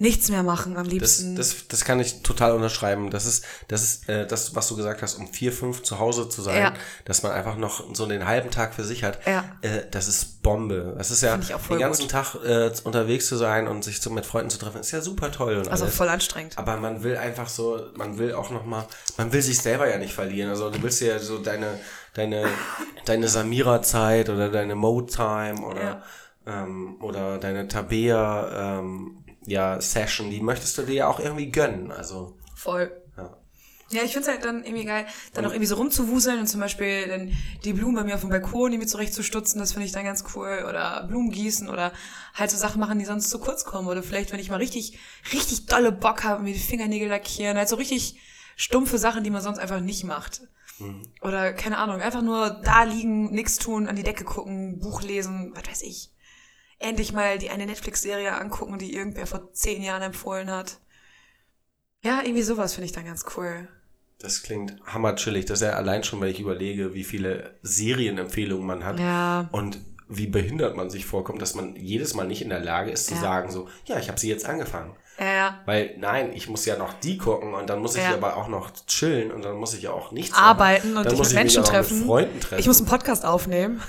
[0.00, 1.34] nichts mehr machen am Das, liebsten.
[1.36, 3.10] das, das kann ich total unterschreiben.
[3.10, 6.28] Das ist, das ist äh, das, was du gesagt hast, um vier, fünf zu Hause
[6.28, 6.74] zu sein, Ja.
[7.04, 9.18] dass man einfach noch so den halben Tag für sich hat.
[9.26, 9.44] Ja.
[9.62, 10.94] Äh, das ist Bombe.
[10.96, 14.50] Das ist ja den ganzen Tag äh, unterwegs zu sein und sich so mit Freunden
[14.50, 15.96] zu treffen, ist ja super toll und also alles.
[15.96, 16.56] voll anstrengend.
[16.56, 18.86] Aber man will einfach so, man will auch noch mal,
[19.16, 20.50] man will sich selber ja nicht verlieren.
[20.50, 21.66] Also du willst ja so deine,
[22.14, 22.46] deine,
[23.04, 26.02] deine Samira-Zeit oder deine Mode-Time oder,
[26.46, 31.90] ähm, oder deine Tabea, ähm, ja, Session, die möchtest du dir ja auch irgendwie gönnen.
[31.90, 32.90] Also, Voll.
[33.16, 33.36] ja.
[33.90, 37.08] Ja, ich find's halt dann irgendwie geil, dann auch irgendwie so rumzuwuseln und zum Beispiel
[37.08, 37.32] dann
[37.64, 40.24] die Blumen bei mir auf dem Balkon, die mir zurechtzustutzen, das finde ich dann ganz
[40.34, 40.66] cool.
[40.68, 41.92] Oder Blumen gießen oder
[42.34, 43.88] halt so Sachen machen, die sonst zu kurz kommen.
[43.88, 44.98] Oder vielleicht, wenn ich mal richtig,
[45.32, 47.56] richtig dolle Bock habe, mir die Fingernägel lackieren.
[47.56, 48.20] Halt so richtig
[48.56, 50.42] stumpfe Sachen, die man sonst einfach nicht macht.
[51.22, 55.52] Oder, keine Ahnung, einfach nur da liegen, nix tun, an die Decke gucken, Buch lesen,
[55.54, 56.10] was weiß ich.
[56.80, 60.78] Endlich mal die eine Netflix-Serie angucken, die irgendwer vor zehn Jahren empfohlen hat.
[62.02, 63.66] Ja, irgendwie sowas finde ich dann ganz cool.
[64.20, 65.44] Das klingt hammerchillig.
[65.46, 68.98] Das ist ja allein schon, wenn ich überlege, wie viele Serienempfehlungen man hat.
[69.00, 69.48] Ja.
[69.52, 73.06] Und wie behindert man sich vorkommt, dass man jedes Mal nicht in der Lage ist
[73.08, 73.20] zu Ja.
[73.20, 74.94] sagen so, ja, ich habe sie jetzt angefangen.
[75.18, 75.60] Ja.
[75.66, 78.14] Weil nein, ich muss ja noch die gucken und dann muss ich Ja.
[78.14, 80.98] aber auch noch chillen und dann muss ich ja auch nichts Arbeiten machen.
[80.98, 81.98] und dann dich muss mit ich Menschen treffen.
[81.98, 82.60] Mit Freunden treffen.
[82.60, 83.82] Ich muss einen Podcast aufnehmen.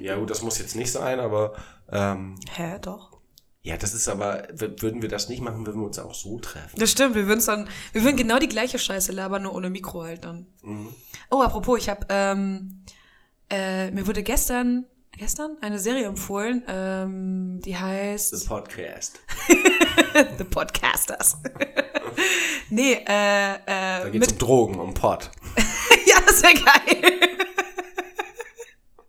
[0.00, 1.54] Ja gut, das muss jetzt nicht sein, aber
[1.90, 3.18] ähm, Hä, doch.
[3.62, 6.78] ja, das ist aber, würden wir das nicht machen, würden wir uns auch so treffen.
[6.78, 10.02] Das stimmt, wir würden dann, wir würden genau die gleiche Scheiße labern, nur ohne Mikro
[10.04, 10.46] halt dann.
[10.62, 10.88] Mhm.
[11.30, 12.82] Oh, apropos, ich habe, ähm,
[13.50, 14.84] äh, mir wurde gestern,
[15.16, 19.20] gestern eine Serie empfohlen, ähm, die heißt Das Podcast.
[20.38, 21.36] The Podcasters.
[22.70, 25.30] nee, äh, äh, Da geht es um Drogen, um Pot.
[26.06, 27.20] ja, das wäre geil.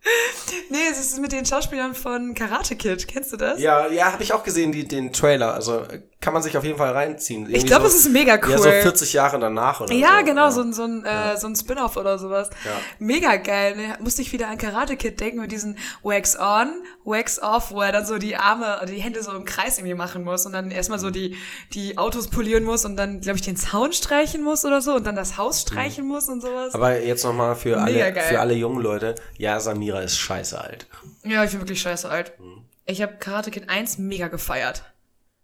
[0.70, 3.08] nee, es ist mit den Schauspielern von Karate Kid.
[3.08, 3.60] Kennst du das?
[3.60, 5.54] Ja, ja, habe ich auch gesehen, die, den Trailer.
[5.54, 7.42] Also äh, kann man sich auf jeden Fall reinziehen.
[7.44, 8.52] Irgendwie Ich glaube, so, es ist mega cool.
[8.52, 10.26] Ja, so 40 Jahre danach oder Ja, so.
[10.26, 12.50] genau, so ein, so ein, äh, so ein Spin-off oder sowas.
[12.66, 12.72] Ja.
[12.98, 13.76] Mega geil.
[13.76, 13.98] Ne?
[14.00, 16.70] Musste ich wieder an Karate Kid denken mit diesen Wax on,
[17.06, 19.94] Wax off, wo er dann so die Arme, oder die Hände so im Kreis irgendwie
[19.94, 21.38] machen muss und dann erstmal so die,
[21.74, 25.06] die Autos polieren muss und dann, glaube ich, den Zaun streichen muss oder so und
[25.06, 26.74] dann das Haus streichen muss und sowas.
[26.74, 28.24] Aber jetzt nochmal für Mega alle, geil.
[28.28, 29.14] für alle jungen Leute.
[29.38, 30.88] Ja, Samira ist scheiße alt.
[31.24, 32.34] Ja, ich bin wirklich scheiße alt.
[32.40, 32.64] Mhm.
[32.88, 34.84] Ich habe Karate Kid 1 mega gefeiert.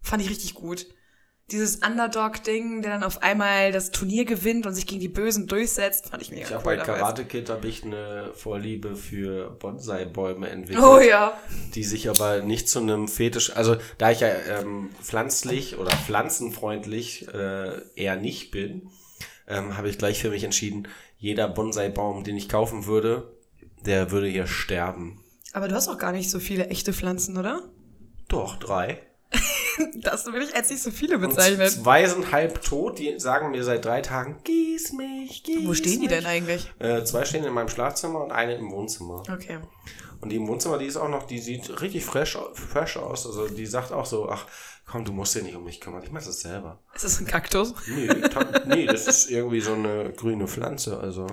[0.04, 0.86] Fand ich richtig gut.
[1.52, 6.08] Dieses Underdog-Ding, der dann auf einmal das Turnier gewinnt und sich gegen die Bösen durchsetzt,
[6.10, 6.56] fand ich mega Ich cool.
[6.58, 6.78] habe bei.
[6.78, 10.86] Karate Kid habe ich eine Vorliebe für Bonsai-Bäume entwickelt.
[10.86, 11.38] Oh ja.
[11.76, 17.28] die sich aber nicht zu einem Fetisch, also da ich ja ähm, pflanzlich oder pflanzenfreundlich
[17.34, 18.90] äh, eher nicht bin,
[19.48, 20.88] ähm, habe ich gleich für mich entschieden,
[21.18, 23.38] jeder Bonsai-Baum, den ich kaufen würde,
[23.86, 25.22] der würde hier sterben.
[25.52, 27.62] Aber du hast auch gar nicht so viele echte Pflanzen, oder?
[28.30, 29.02] Doch, drei.
[29.96, 31.68] Das will ich als nicht so viele Und bezeichnen.
[31.70, 35.94] zwei sind halb tot, die sagen mir seit drei Tagen, gieß mich, gieß Wo stehen
[35.94, 36.10] die mich.
[36.10, 36.72] denn eigentlich?
[36.80, 39.24] Äh, zwei stehen in meinem Schlafzimmer und eine im Wohnzimmer.
[39.32, 39.60] Okay.
[40.22, 43.26] Und die im Wohnzimmer, die ist auch noch, die sieht richtig fresh, fresh aus.
[43.26, 44.46] Also die sagt auch so, ach
[44.86, 46.80] komm, du musst dich nicht um mich kümmern, ich mach das selber.
[46.96, 47.74] Ist das ein Kaktus?
[47.88, 48.10] Nee,
[48.66, 51.00] nee, das ist irgendwie so eine grüne Pflanze.
[51.00, 51.28] Also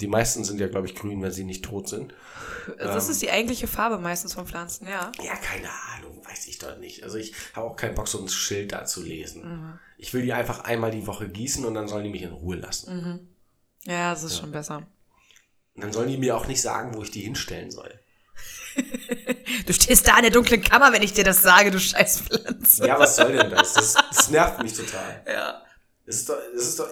[0.00, 2.12] die meisten sind ja, glaube ich, grün, wenn sie nicht tot sind.
[2.78, 5.12] Das ist die eigentliche Farbe meistens von Pflanzen, ja.
[5.22, 7.04] Ja, keine Ahnung, weiß ich doch nicht.
[7.04, 9.78] Also ich habe auch keinen Bock, so ein Schild da zu lesen.
[9.98, 12.56] Ich will die einfach einmal die Woche gießen und dann sollen die mich in Ruhe
[12.56, 13.28] lassen.
[13.84, 14.86] Ja, das ist schon besser.
[15.74, 17.92] Und dann sollen die mir auch nicht sagen, wo ich die hinstellen soll.
[19.66, 22.86] Du stehst da in der dunklen Kammer, wenn ich dir das sage, du scheiß Pflanze.
[22.86, 23.74] Ja, was soll denn das?
[23.74, 25.22] Das, das nervt mich total.
[25.26, 25.62] Ja.
[26.06, 26.88] Es ist doch, es ist doch,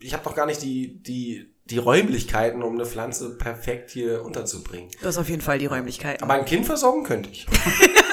[0.00, 4.90] ich habe doch gar nicht die, die, die Räumlichkeiten, um eine Pflanze perfekt hier unterzubringen.
[5.00, 6.22] Du hast auf jeden Fall die Räumlichkeiten.
[6.22, 7.46] Aber ein Kind versorgen könnte ich.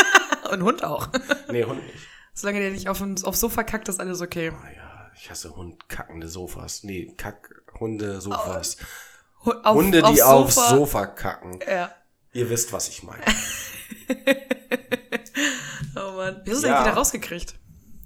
[0.51, 1.07] Und Hund auch.
[1.51, 1.95] Nee, Hund nicht.
[2.33, 4.51] Solange der nicht auf, aufs Sofa kackt, ist alles okay.
[4.53, 6.83] Ah ja, ich hasse Hund, kackende Sofas.
[6.83, 8.77] Nee, Kack, Hunde, Sofas.
[9.45, 10.69] Hu- Auf, Hunde, die aufs Sofa.
[10.69, 11.59] Sofa kacken.
[11.67, 11.91] Ja.
[12.33, 13.23] Ihr wisst, was ich meine.
[15.95, 16.41] Oh Mann.
[16.45, 16.81] Wie hast du Ja.
[16.85, 17.55] wieder rausgekriegt?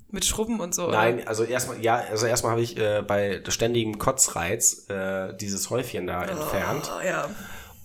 [0.09, 0.87] Mit Schrubben und so.
[0.87, 0.97] oder?
[0.97, 6.07] Nein, also erstmal, ja, also erstmal habe ich äh, bei ständigem Kotzreiz äh, dieses Häufchen
[6.07, 6.89] da entfernt.
[6.97, 7.29] Oh, ja.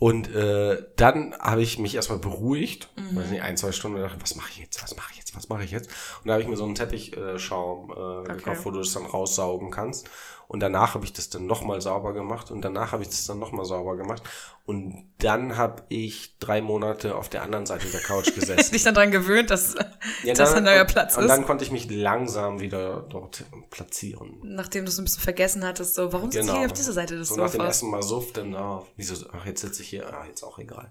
[0.01, 3.17] Und äh, dann habe ich mich erstmal beruhigt, Mhm.
[3.17, 5.49] weiß nicht, ein, zwei Stunden gedacht, was mache ich jetzt, was mache ich jetzt, was
[5.49, 5.89] mache ich jetzt?
[6.23, 9.71] Und da habe ich mir so einen Teppichschaum äh, gekauft, wo du das dann raussaugen
[9.71, 10.09] kannst.
[10.51, 13.39] Und danach habe ich das dann nochmal sauber gemacht und danach habe ich das dann
[13.39, 14.21] nochmal sauber gemacht.
[14.67, 18.73] Und dann habe ich drei Monate auf der anderen Seite der Couch gesessen.
[18.73, 19.77] Dich dann dran gewöhnt, dass
[20.25, 21.29] Ja, das ein neuer und, Platz Und ist.
[21.29, 24.41] dann konnte ich mich langsam wieder dort platzieren.
[24.43, 26.61] Nachdem du es ein bisschen vergessen hattest, so, warum sitzt Genau.
[26.63, 27.67] ihr auf dieser Seite des So nach dem Sofas?
[27.67, 30.91] ersten Mal Suff, dann, ah, wieso, ach, jetzt sitze ich hier, ah, jetzt auch egal.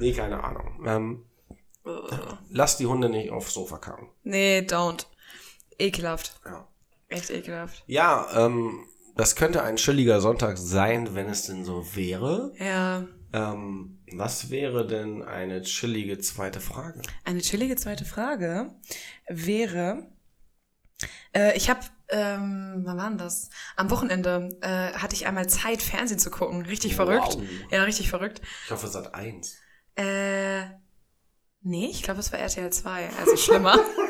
[0.00, 0.82] Nee, keine Ahnung.
[0.84, 1.24] Ähm,
[2.50, 4.08] lass die Hunde nicht aufs Sofa kacken.
[4.24, 5.06] Nee, don't.
[5.78, 6.40] Ekelhaft.
[6.44, 6.66] Ja.
[7.08, 7.84] Echt ekelhaft.
[7.86, 12.52] Ja, ähm, das könnte ein chilliger Sonntag sein, wenn es denn so wäre.
[12.58, 13.06] Ja.
[13.32, 17.02] Ähm, was wäre denn eine chillige zweite Frage?
[17.24, 18.74] Eine chillige zweite Frage
[19.28, 20.08] wäre,
[21.34, 23.50] äh, ich habe, ähm, wann war denn das?
[23.76, 26.62] Am Wochenende äh, hatte ich einmal Zeit, Fernsehen zu gucken.
[26.62, 27.36] Richtig verrückt.
[27.36, 27.44] Wow.
[27.70, 28.40] Ja, richtig verrückt.
[28.64, 29.56] Ich hoffe, Sat 1.
[29.96, 30.62] Äh,
[31.62, 33.78] nee, ich glaube, es war RTL 2, also schlimmer.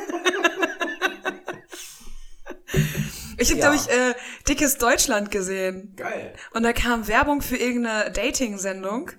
[3.38, 3.70] ich habe, Ja.
[3.70, 4.14] glaube ich, äh,
[4.48, 5.94] Dickes Deutschland gesehen.
[5.96, 6.34] Geil.
[6.52, 9.10] Und da kam Werbung für irgendeine Dating-Sendung,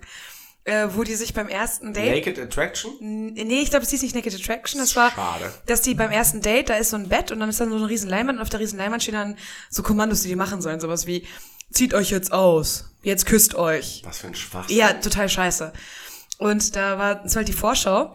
[0.64, 2.26] äh, wo die sich beim ersten Date.
[2.26, 2.92] Naked Attraction?
[3.00, 4.80] Nee, ich glaube, es hieß nicht Naked Attraction.
[4.80, 5.52] Das war, Schade.
[5.66, 7.76] dass die beim ersten Date, da ist so ein Bett und dann ist dann so
[7.76, 9.36] eine riesen Leinwand und auf der riesen Leinwand stehen dann
[9.70, 10.80] so Kommandos, die die machen sollen.
[10.80, 11.26] Sowas wie,
[11.72, 14.02] zieht euch jetzt aus, jetzt küsst euch.
[14.04, 14.76] Was für ein Schwachsinn.
[14.76, 15.72] Ja, total scheiße.
[16.38, 18.14] Und da war, das war halt die Vorschau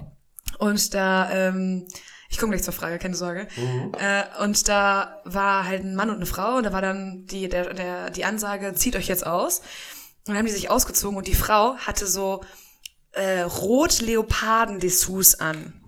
[0.59, 1.87] und da, ähm,
[2.33, 3.47] ich komme gleich zur Frage, keine Sorge.
[3.99, 7.47] Äh, und da war halt ein Mann und eine Frau und da war dann die,
[7.47, 9.59] der, der, die Ansage, zieht euch jetzt aus.
[9.59, 12.41] Und dann haben die sich ausgezogen und die Frau hatte so
[13.11, 15.79] äh, rot-Leoparden-Dessous an.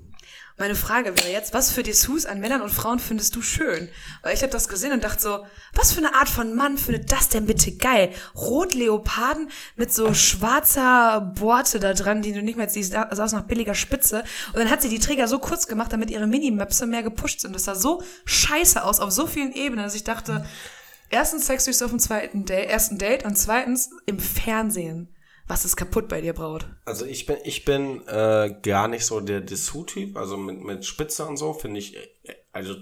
[0.57, 3.89] Meine Frage wäre jetzt, was für Dessous an Männern und Frauen findest du schön?
[4.21, 7.11] Weil ich habe das gesehen und dachte so, was für eine Art von Mann findet
[7.11, 8.11] das denn bitte geil?
[8.35, 13.43] Rot-Leoparden mit so schwarzer Borte da dran, die du nicht mehr siehst, sah aus nach
[13.43, 14.23] billiger Spitze.
[14.53, 17.53] Und dann hat sie die Träger so kurz gemacht, damit ihre Minimöpse mehr gepusht sind.
[17.53, 20.45] Das sah so scheiße aus auf so vielen Ebenen, dass ich dachte,
[21.09, 25.14] erstens dich auf dem zweiten Date, ersten Date und zweitens im Fernsehen.
[25.47, 26.65] Was ist kaputt bei dir, Braut?
[26.85, 31.25] Also ich bin, ich bin äh, gar nicht so der Dessous-Typ, also mit, mit Spitze
[31.25, 32.07] und so, finde ich, äh,
[32.51, 32.73] also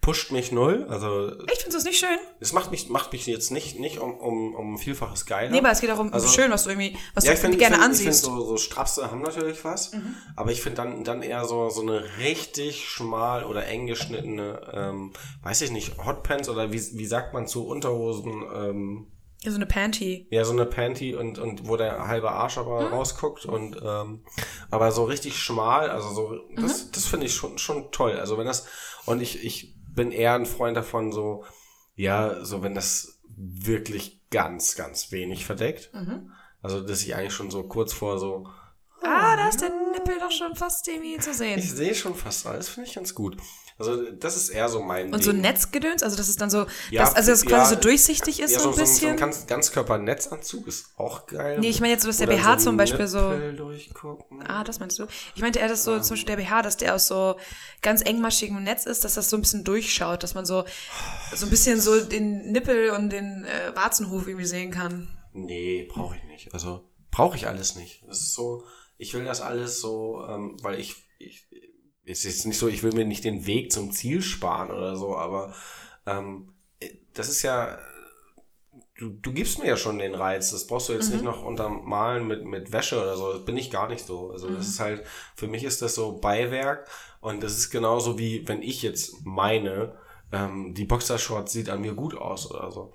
[0.00, 0.86] pusht mich null.
[0.88, 2.18] Also Ich findest du das nicht schön?
[2.40, 5.50] es macht mich, macht mich jetzt nicht, nicht um, um, um Vielfaches geiler.
[5.50, 7.56] Nee, aber es geht darum, Also- schön, was du irgendwie, was ja, du ich finde
[7.56, 8.24] gerne ich find, ansiehst.
[8.24, 9.92] Ich finde so, so Strapse haben natürlich was,
[10.34, 15.12] aber ich finde dann, dann eher so, so eine richtig schmal oder eng geschnittene, ähm,
[15.42, 19.06] weiß ich nicht, Hotpants oder wie, wie sagt man zu Unterhosen, ähm,
[19.42, 20.26] ja, so eine Panty.
[20.30, 24.24] ja, so eine Panty und, und wo der halbe Arsch aber rausguckt und ähm,
[24.70, 28.18] aber so richtig schmal, also so, das, das finde ich schon, schon toll.
[28.18, 28.66] Also wenn das,
[29.04, 31.44] und ich, ich bin eher ein Freund davon, so,
[31.94, 35.90] ja, so wenn das wirklich ganz, ganz wenig verdeckt.
[36.62, 38.48] Also dass ich eigentlich schon so kurz vor so,
[39.02, 41.60] Ah, da ist der Nippel doch schon fast irgendwie zu ich sehen.
[41.60, 43.36] sehe schon fast alles, finde ich ganz gut.
[43.78, 45.42] Also das ist eher so mein Und so Ding.
[45.42, 48.40] Netzgedöns, also dass es dann so, Ja, dass, also dass es quasi ja, so durchsichtig
[48.40, 49.10] ist, ja, so ein so, so, so bisschen.
[49.10, 51.58] ein ganz, Ganzkörpernetzanzug ist auch geil.
[51.60, 54.42] Nee, ich meine jetzt so, dass der Oder BH so zum Beispiel so- Nippel durchgucken.
[54.48, 55.06] Ah, das meinst du?
[55.34, 57.36] Ich meinte eher, dass so zum Beispiel der BH, dass der aus so
[57.82, 60.64] ganz engmaschigem Netz ist, dass das so ein bisschen durchschaut, dass man so
[61.34, 65.08] so ein bisschen so den Nippel und den äh, Warzenhof irgendwie sehen kann.
[65.34, 66.54] Nee, brauche ich nicht.
[66.54, 68.02] Also brauche ich alles nicht.
[68.08, 68.64] Das ist so,
[68.98, 71.46] ich will das alles so, ähm, weil ich, ich,
[72.04, 75.16] es ist nicht so, ich will mir nicht den Weg zum Ziel sparen oder so,
[75.16, 75.54] aber
[76.06, 76.54] ähm,
[77.12, 77.78] das ist ja,
[78.98, 80.50] du, du gibst mir ja schon den Reiz.
[80.50, 83.32] Das brauchst du jetzt nicht noch untermalen mit, mit Wäsche oder so.
[83.32, 84.30] Das bin ich gar nicht so.
[84.30, 85.04] Also das ist halt,
[85.34, 86.88] für mich ist das so Beiwerk
[87.20, 89.98] und das ist genauso wie, wenn ich jetzt meine,
[90.32, 92.92] ähm, die Boxershorts sieht an mir gut aus oder so.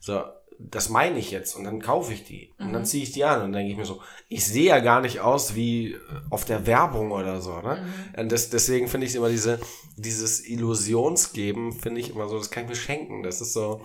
[0.00, 0.22] So,
[0.68, 3.36] das meine ich jetzt und dann kaufe ich die und dann ziehe ich die an
[3.36, 6.44] und dann denke ich mir so, ich sehe ja gar nicht aus wie äh, auf
[6.44, 7.86] der Werbung oder so, ne?
[8.16, 9.58] Und das, deswegen finde ich immer diese,
[9.96, 13.22] dieses Illusionsgeben, finde ich immer so, das kann ich mir schenken.
[13.22, 13.80] Das ist so,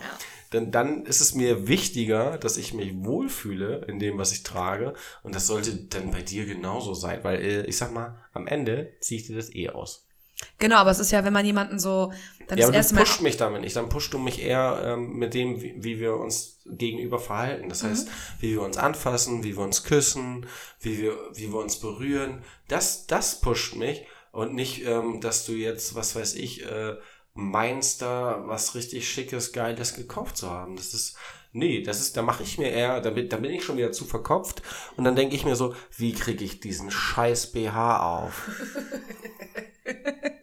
[0.52, 4.94] dann, dann ist es mir wichtiger, dass ich mich wohlfühle in dem, was ich trage
[5.24, 8.94] und das sollte dann bei dir genauso sein, weil äh, ich sag mal, am Ende
[9.00, 10.05] ziehe ich dir das eh aus.
[10.58, 12.12] Genau, aber es ist ja, wenn man jemanden so
[12.48, 13.76] dann Ja, das aber erste du pusht mich damit nicht.
[13.76, 17.70] Dann pusht du mich eher ähm, mit dem, wie, wie wir uns gegenüber verhalten.
[17.70, 18.08] Das heißt,
[18.40, 20.46] wie wir uns anfassen, wie wir uns küssen,
[20.80, 22.44] wie wir, wie wir uns berühren.
[22.68, 26.96] Das, das pusht mich und nicht, ähm, dass du jetzt, was weiß ich, äh,
[27.34, 30.76] meinst da was richtig Schickes, Geiles gekauft zu haben.
[30.76, 31.18] Das ist,
[31.56, 33.92] nee, das ist, da mache ich mir eher, da bin, da bin ich schon wieder
[33.92, 34.62] zu verkopft
[34.98, 38.50] und dann denke ich mir so, wie kriege ich diesen scheiß BH auf?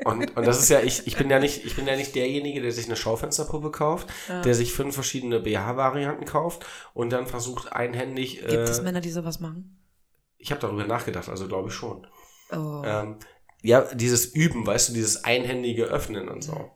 [0.05, 2.61] Und, und das ist ja, ich, ich bin ja nicht, ich bin ja nicht derjenige,
[2.61, 4.09] der sich eine Schaufensterpuppe kauft,
[4.44, 8.40] der sich fünf verschiedene BH-Varianten kauft und dann versucht einhändig.
[8.40, 9.79] gibt es Äh, Männer, die sowas machen.
[10.38, 12.07] ich habe darüber nachgedacht, also glaube ich schon.
[12.51, 12.83] Oh.
[12.85, 13.16] Ähm,
[13.62, 16.70] ja, dieses Üben, weißt du, dieses einhändige Öffnen und so.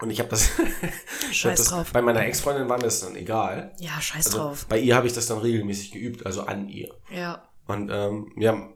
[0.00, 1.92] Und ich habe das, ich hab Scheiß das drauf.
[1.92, 3.72] bei meiner Ex-Freundin war mir das dann egal.
[3.78, 4.66] Ja, scheiß Also drauf.
[4.68, 6.94] bei ihr habe ich das dann regelmäßig geübt, also an ihr.
[7.14, 7.42] Ja.
[7.66, 8.68] Und ähm, ja,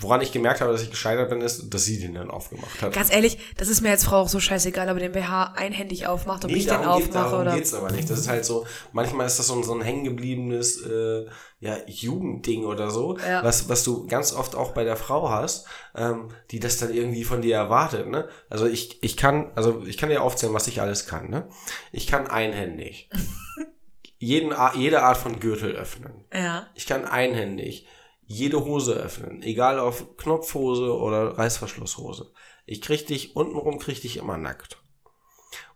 [0.00, 2.92] woran ich gemerkt habe, dass ich gescheitert bin, ist, dass sie den dann aufgemacht hat.
[2.92, 6.44] Ganz ehrlich, das ist mir als Frau auch so scheißegal, ob den BH einhändig aufmacht,
[6.44, 7.54] ob Nee, ich den darum, geht, aufmache darum oder.
[7.56, 8.08] geht's aber nicht.
[8.10, 11.26] Das ist halt so, manchmal ist das so ein, so ein hängengebliebenes äh,
[11.60, 13.42] ja, Jugendding oder so, Ja.
[13.42, 17.24] was, was du ganz oft auch bei der Frau hast, ähm, die das dann irgendwie
[17.24, 18.08] von dir erwartet.
[18.08, 18.28] Ne?
[18.50, 21.30] Also ich, ich kann, also ich kann dir aufzählen, was ich alles kann.
[21.30, 21.48] Ne?
[21.92, 23.08] Ich kann einhändig
[24.18, 26.24] jeden, jede Art von Gürtel öffnen.
[26.32, 26.66] Ja.
[26.74, 27.86] Ich kann einhändig
[28.28, 32.30] jede Hose öffnen, egal auf Knopfhose oder Reißverschlusshose.
[32.66, 34.82] Ich krieg dich, untenrum krieg dich immer nackt.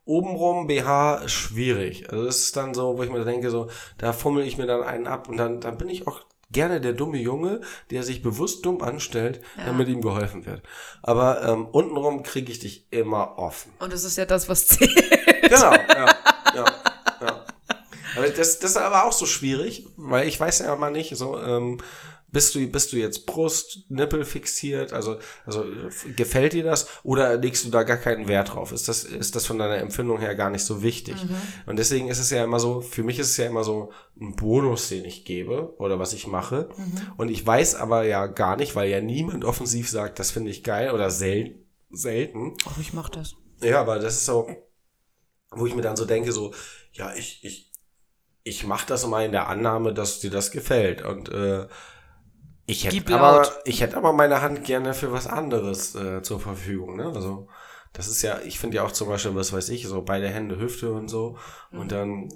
[0.04, 2.10] Obenrum BH schwierig.
[2.10, 4.82] Also das ist dann so, wo ich mir denke, so, da fummel ich mir dann
[4.82, 8.66] einen ab und dann, dann bin ich auch gerne der dumme Junge, der sich bewusst
[8.66, 10.62] dumm anstellt, damit ihm geholfen wird.
[11.02, 13.72] Aber ähm, untenrum krieg ich dich immer offen.
[13.78, 14.94] Und das ist ja das, was zählt.
[15.40, 16.06] Genau, ja,
[16.54, 16.64] ja,
[17.22, 17.46] ja.
[18.16, 21.40] Aber das, das ist aber auch so schwierig, weil ich weiß ja immer nicht, so,
[21.40, 21.78] ähm,
[22.32, 25.64] bist du, bist du jetzt Brust, Nippel fixiert, also, also
[26.16, 28.72] gefällt dir das oder legst du da gar keinen Wert drauf?
[28.72, 31.14] Ist das, ist das von deiner Empfindung her gar nicht so wichtig?
[31.66, 34.34] Und deswegen ist es ja immer so, für mich ist es ja immer so ein
[34.34, 36.70] Bonus, den ich gebe oder was ich mache.
[37.18, 40.64] Und ich weiß aber ja gar nicht, weil ja niemand offensiv sagt, das finde ich
[40.64, 41.58] geil oder sel
[41.90, 42.54] selten.
[42.64, 43.34] Oh, ich mach das.
[43.62, 44.48] Ja, aber das ist so,
[45.50, 46.54] wo ich mir dann so denke, so,
[46.92, 47.70] ja, ich, ich,
[48.42, 51.02] ich mache das mal in der Annahme, dass dir das gefällt.
[51.02, 51.66] Und äh,
[52.72, 56.96] ich hätte aber, ich hätte aber meine Hand gerne für was anderes äh, zur Verfügung.
[56.96, 57.06] Ne?
[57.06, 57.48] Also
[57.92, 60.58] das ist ja, ich finde ja auch zum Beispiel, was weiß ich, so beide Hände,
[60.58, 61.36] Hüfte und so.
[61.70, 62.30] Und dann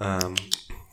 [0.00, 0.34] ähm,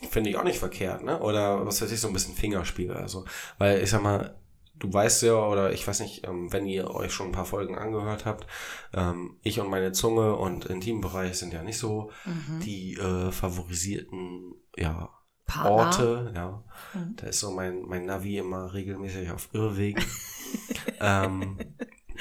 [0.10, 1.20] finde ich auch nicht verkehrt, ne?
[1.20, 3.26] Oder was weiß ich, so ein bisschen Fingerspiel oder so.
[3.60, 4.36] Weil ich sag mal,
[4.80, 7.78] du weißt ja, oder ich weiß nicht, ähm, wenn ihr euch schon ein paar Folgen
[7.78, 8.48] angehört habt,
[8.94, 12.12] ähm, ich und meine Zunge und Intimbereich sind ja nicht so
[12.64, 15.10] die äh, favorisierten, ja,
[15.48, 15.72] Partner.
[15.72, 16.64] Orte, ja.
[17.16, 20.04] Da ist so mein, mein Navi immer regelmäßig auf Irrwegen.
[21.00, 21.58] ähm,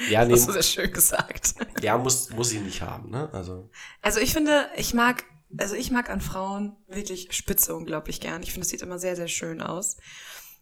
[0.09, 1.55] ja, nee, Das ist sehr schön gesagt.
[1.81, 3.29] ja, muss, muss ich nicht haben, ne?
[3.33, 3.69] Also,
[4.01, 5.25] Also ich finde, ich mag,
[5.57, 8.41] also ich mag an Frauen wirklich Spitze unglaublich gern.
[8.43, 9.97] Ich finde, das sieht immer sehr, sehr schön aus.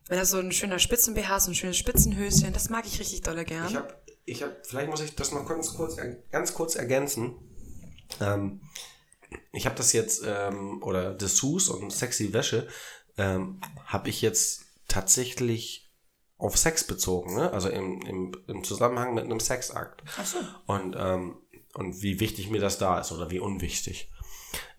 [0.07, 3.43] Wenn das so ein schöner Spitzen-BH, so ein schönes Spitzenhöschen, das mag ich richtig dolle
[3.43, 3.67] gern.
[3.67, 5.97] Ich habe, ich hab, vielleicht muss ich das noch ganz kurz,
[6.31, 7.35] ganz kurz ergänzen.
[8.21, 8.61] Ähm,
[9.51, 12.67] ich habe das jetzt, ähm, oder Dessous und sexy Wäsche,
[13.17, 15.91] ähm, habe ich jetzt tatsächlich
[16.37, 17.51] auf Sex bezogen, ne?
[17.51, 20.03] Also im, im, im Zusammenhang mit einem Sexakt.
[20.17, 20.37] Ach so.
[20.65, 21.37] Und, ähm,
[21.73, 24.11] und wie wichtig mir das da ist oder wie unwichtig.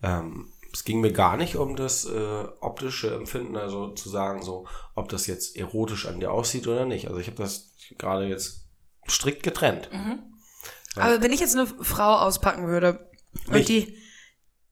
[0.03, 4.67] Ähm, es ging mir gar nicht um das äh, optische Empfinden, also zu sagen, so,
[4.93, 7.07] ob das jetzt erotisch an dir aussieht oder nicht.
[7.07, 8.67] Also ich habe das gerade jetzt
[9.07, 9.89] strikt getrennt.
[10.95, 13.09] Aber wenn ich jetzt eine Frau auspacken würde
[13.47, 13.65] und Mich?
[13.65, 13.97] die,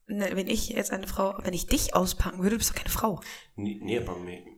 [0.08, 2.90] ne, wenn ich jetzt eine Frau, wenn ich dich auspacken würde, du bist doch keine
[2.90, 3.22] Frau.
[3.56, 4.16] Nee, nee aber,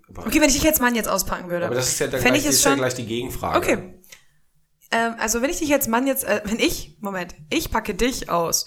[0.09, 1.65] aber, Okay, wenn ich dich jetzt Mann jetzt auspacken würde.
[1.65, 2.79] aber das ist ja dann gleich, ist ja schon.
[2.79, 3.57] gleich die Gegenfrage.
[3.57, 3.93] Okay.
[4.91, 8.29] Ähm, also wenn ich dich jetzt Mann jetzt, äh, wenn ich, Moment, ich packe dich
[8.29, 8.65] aus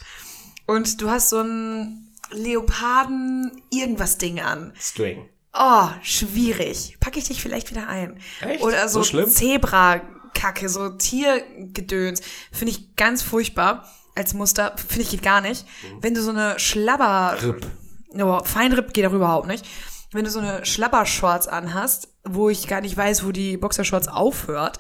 [0.67, 4.73] und du hast so ein Leoparden irgendwas Ding an.
[4.79, 5.29] String.
[5.53, 6.97] Oh, schwierig.
[7.01, 8.21] Packe ich dich vielleicht wieder ein.
[8.41, 8.63] Echt?
[8.63, 9.25] Oder so, So?
[9.25, 12.21] Zebra-Kacke, so Tiergedöns.
[12.53, 13.89] Finde ich ganz furchtbar
[14.21, 14.75] als Muster.
[14.77, 15.67] Finde ich geht gar nicht.
[16.01, 17.37] Wenn du so eine Schlabber...
[17.43, 17.67] Ripp.
[18.19, 19.65] Oh, Feinripp geht auch überhaupt nicht.
[20.13, 24.79] Wenn du so eine Schlabbershorts anhast, wo ich gar nicht weiß, wo die Boxershorts aufhört,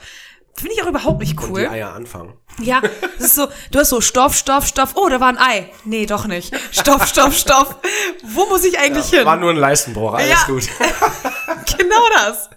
[0.57, 1.61] finde ich auch überhaupt nicht Und cool.
[1.61, 2.35] die Eier anfangen.
[2.61, 2.81] Ja,
[3.16, 4.92] das ist so, du hast so Stoff, Stoff, Stoff.
[4.96, 5.70] Oh, da war ein Ei.
[5.85, 6.53] Nee, doch nicht.
[6.72, 7.76] Stoff, Stoff, Stoff.
[8.24, 9.24] Wo muss ich eigentlich hin?
[9.24, 10.44] War nur ein Leistenbruch, alles Ja.
[10.46, 10.68] gut.
[11.79, 12.50] Genau das.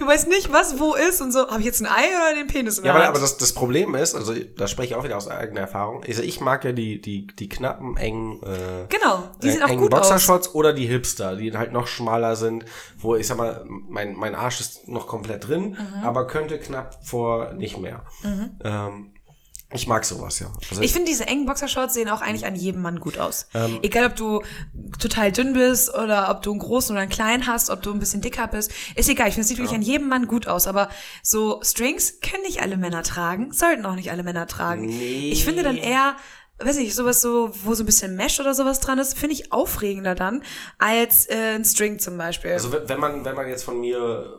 [0.00, 1.46] Du weißt nicht, was wo ist und so.
[1.48, 3.16] Habe ich jetzt ein Ei oder den Penis in Ja, der aber, Hand?
[3.16, 6.22] aber das, das Problem ist, also da spreche ich auch wieder aus eigener Erfahrung, also
[6.22, 9.82] ich mag ja die, die, die knappen, engen, äh, genau, die äh, sehen auch engen
[9.82, 10.08] gut aus.
[10.08, 12.64] Boxershorts oder die Hipster, die halt noch schmaler sind,
[12.98, 16.02] wo ich sag mal, mein, mein Arsch ist noch komplett drin, Mhm.
[16.04, 18.02] aber könnte knapp vor nicht mehr.
[18.64, 19.12] Ähm,
[19.72, 20.52] ich mag sowas, ja.
[20.68, 23.46] Also Ich finde, diese engen Boxershorts sehen auch eigentlich an jedem Mann gut aus.
[23.54, 23.78] Ähm.
[23.82, 24.42] Egal, ob du
[24.98, 28.00] total dünn bist oder ob du einen großen oder einen kleinen hast, ob du ein
[28.00, 28.72] bisschen dicker bist.
[28.96, 30.66] Ist egal, ich finde, es sieht wirklich an jedem Mann gut aus.
[30.66, 30.88] Aber
[31.22, 34.86] so Strings können nicht alle Männer tragen, sollten auch nicht alle Männer tragen.
[34.86, 35.30] Nee.
[35.30, 36.16] Ich finde dann eher,
[36.58, 39.52] weiß ich, sowas so, wo so ein bisschen Mesh oder sowas dran ist, finde ich
[39.52, 40.42] aufregender dann
[40.78, 42.52] als äh, ein String zum Beispiel.
[42.52, 44.36] Also wenn man, wenn man jetzt von mir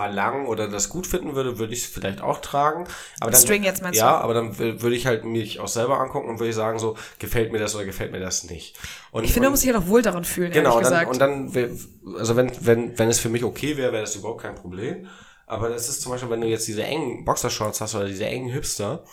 [0.00, 2.86] verlangen oder das gut finden würde, würde ich es vielleicht auch tragen.
[3.20, 4.24] Aber dann, String jetzt meinst ja, du?
[4.24, 6.96] aber dann wür- würde ich halt mich auch selber angucken und würde ich sagen so,
[7.18, 8.78] gefällt mir das oder gefällt mir das nicht.
[9.10, 11.10] Und, ich finde, man muss sich ja doch wohl daran fühlen, genau, und dann, gesagt.
[11.10, 14.54] und dann, also wenn, wenn, wenn es für mich okay wäre, wäre das überhaupt kein
[14.54, 15.06] Problem.
[15.46, 18.50] Aber das ist zum Beispiel, wenn du jetzt diese engen Boxershorts hast oder diese engen
[18.50, 19.04] Hipster,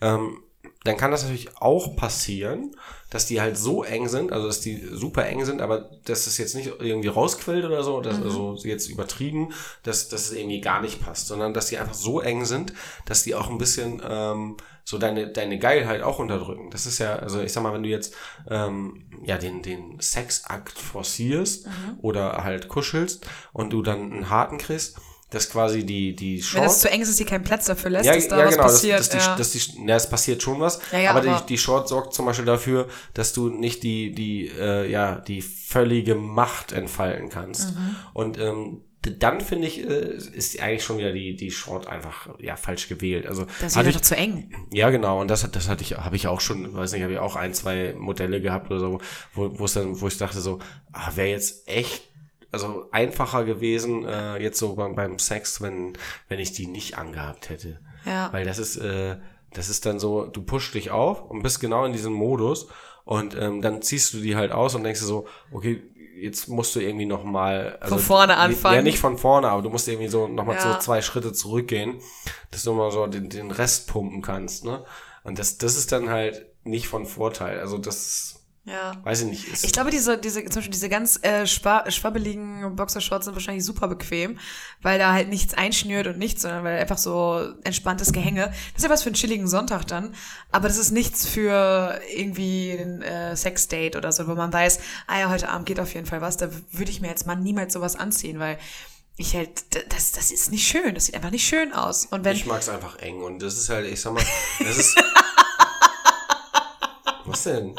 [0.00, 0.42] ähm,
[0.84, 2.74] dann kann das natürlich auch passieren,
[3.10, 6.38] dass die halt so eng sind, also dass die super eng sind, aber dass es
[6.38, 9.52] jetzt nicht irgendwie rausquillt oder so, dass, also jetzt übertrieben,
[9.84, 12.72] dass, dass es irgendwie gar nicht passt, sondern dass die einfach so eng sind,
[13.04, 16.70] dass die auch ein bisschen ähm, so deine, deine Geilheit auch unterdrücken.
[16.70, 18.14] Das ist ja, also ich sag mal, wenn du jetzt
[18.48, 21.66] ähm, ja den, den Sexakt forcierst
[22.02, 24.96] oder halt kuschelst und du dann einen harten kriegst,
[25.30, 27.90] dass quasi die, die Wenn das Short zu eng ist, dass sie keinen Platz dafür
[27.90, 28.98] lässt, ja, dass da ja, was genau, passiert.
[29.00, 29.32] dass, dass, ja.
[29.34, 31.88] die, dass die, ja, es passiert schon was, Ja, ja, aber, aber- die, die Short
[31.88, 37.28] sorgt zum Beispiel dafür, dass du nicht die, die, äh, ja, die völlige Macht entfalten
[37.28, 37.74] kannst.
[37.74, 37.96] Mhm.
[38.14, 38.82] Und ähm,
[39.18, 43.26] dann finde ich, äh, ist eigentlich schon wieder die, die Short einfach ja falsch gewählt.
[43.26, 44.52] Also das ist doch zu eng.
[44.72, 45.20] ja, genau.
[45.20, 47.36] Und das, hat- das hatte ich, habe ich auch schon, weiß nicht, habe ich auch
[47.36, 49.00] ein, zwei Modelle gehabt oder so,
[49.34, 50.58] wo, wo es dann, wo ich dachte so,
[50.92, 52.02] ah, wäre jetzt echt,
[52.52, 55.94] also einfacher gewesen, äh, jetzt so beim, beim Sex, wenn,
[56.28, 57.80] wenn ich die nicht angehabt hätte.
[58.04, 58.32] Ja.
[58.32, 59.16] Weil das ist, äh,
[59.52, 62.68] das ist dann so, du pushst dich auf und bist genau in diesem Modus
[63.04, 65.82] und ähm, dann ziehst du die halt aus und denkst dir so, okay,
[66.20, 68.84] jetzt musst du irgendwie noch mal also, Von vorne Ja, anfangen.
[68.84, 70.74] nicht von vorne, aber du musst irgendwie so noch mal Ja.
[70.74, 72.00] so zwei Schritte zurückgehen,
[72.50, 74.84] dass du mal so den, den Rest pumpen kannst, ne?
[75.24, 77.58] Und das, das ist dann halt nicht von Vorteil.
[77.60, 78.35] Also das,
[78.66, 79.00] Ja.
[79.04, 82.74] weiß ich nicht, ist, Ich glaube, diese, diese, zum Beispiel diese ganz äh, schwa schwabbeligen
[82.74, 84.40] Boxershorts sind wahrscheinlich super bequem,
[84.82, 88.46] weil da halt nichts einschnürt und nichts, sondern weil einfach so entspanntes Gehänge.
[88.46, 90.16] Das ist ja was für einen chilligen Sonntag dann,
[90.50, 95.20] aber das ist nichts für irgendwie ein äh, Sexdate oder so, wo man weiß, ah
[95.20, 96.36] ja, heute Abend geht auf jeden Fall was.
[96.36, 98.58] Da würde ich mir als Mann niemals sowas anziehen, weil
[99.16, 99.62] ich halt,
[99.94, 102.06] das, das ist nicht schön, das sieht einfach nicht schön aus.
[102.06, 104.24] Und wenn, ich mag's einfach eng und das ist halt, ich sag mal,
[104.58, 104.96] das ist.
[107.24, 107.76] was denn?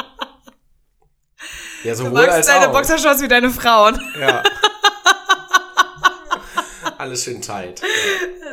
[1.83, 2.73] Ja, du sowohl magst als deine auch.
[2.73, 3.99] Boxershorts wie deine Frauen.
[4.19, 4.43] Ja.
[6.97, 7.81] Alles schön tight.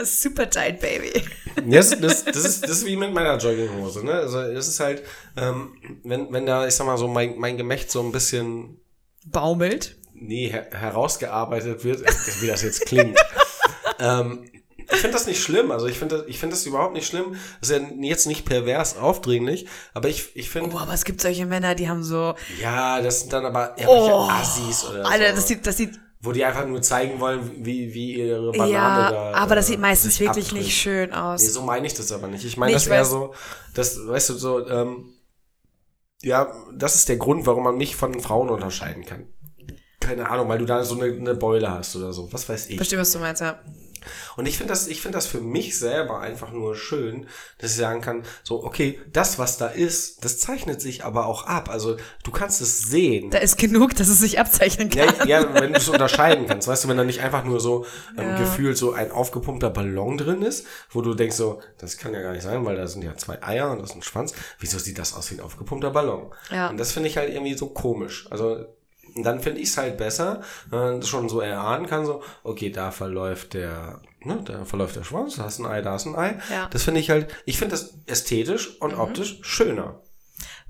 [0.03, 1.25] Super tight, baby.
[1.67, 4.13] Das, das, das, ist, das ist wie mit meiner Jogginghose, ne?
[4.13, 5.03] Also das ist halt,
[5.37, 8.81] ähm, wenn, wenn da, ich sag mal so, mein, mein Gemächt so ein bisschen
[9.27, 9.97] Baumelt.
[10.13, 12.01] nee, her herausgearbeitet wird,
[12.43, 13.19] wie das jetzt klingt.
[13.99, 14.51] ähm,
[14.93, 17.37] ich finde das nicht schlimm, also ich finde das, ich finde das überhaupt nicht schlimm.
[17.61, 21.21] Das ist ja jetzt nicht pervers aufdringlich, aber ich, ich finde, Oh, aber es gibt
[21.21, 25.31] solche Männer, die haben so, ja, das sind dann aber eher oh, Assis oder Alter,
[25.31, 25.37] so.
[25.37, 29.11] das sieht, das sieht, wo die einfach nur zeigen wollen, wie, wie ihre Banane ja,
[29.11, 29.33] da.
[29.35, 30.65] aber das äh, sieht meistens sich wirklich abträgt.
[30.65, 31.43] nicht schön aus.
[31.43, 32.45] Nee, so meine ich das aber nicht.
[32.45, 33.11] Ich meine Nee, das weiß.
[33.11, 33.35] so,
[33.75, 35.13] das, weißt du, so, ähm,
[36.23, 39.27] ja, das ist der Grund, warum man mich von Frauen unterscheiden kann.
[40.01, 42.33] Keine Ahnung, weil du da so eine, eine Beule hast oder so.
[42.33, 42.77] Was weiß ich.
[42.77, 43.59] Verstehe, was du meinst, ja.
[44.37, 47.27] Und ich finde das, ich finde das für mich selber einfach nur schön,
[47.59, 51.47] dass ich sagen kann, so, okay, das, was da ist, das zeichnet sich aber auch
[51.47, 51.69] ab.
[51.71, 53.31] Also, du kannst es sehen.
[53.31, 55.09] Da ist genug, dass es sich abzeichnen kann.
[55.27, 57.87] Ja, ja, wenn du es unterscheiden kannst, weißt du, wenn da nicht einfach nur so
[58.19, 58.39] ähm, Ja.
[58.39, 62.33] gefühlt so ein aufgepumpter Ballon drin ist, wo du denkst so, das kann ja gar
[62.33, 64.35] nicht sein, weil da sind ja zwei Eier und das ist ein Schwanz.
[64.59, 66.33] Wieso sieht das aus wie ein aufgepumpter Ballon?
[66.51, 66.69] Ja.
[66.71, 68.27] Und das finde ich halt irgendwie so komisch.
[68.31, 68.67] Also
[69.17, 72.91] dann finde ich es halt besser, wenn man schon so erahnen kann, so, okay, da
[72.91, 76.39] verläuft der, ne, da verläuft der Schwanz, da ist ein Ei, da ist ein Ei.
[76.51, 76.69] Ja.
[76.71, 80.01] Das finde ich halt, ich finde das ästhetisch und optisch schöner.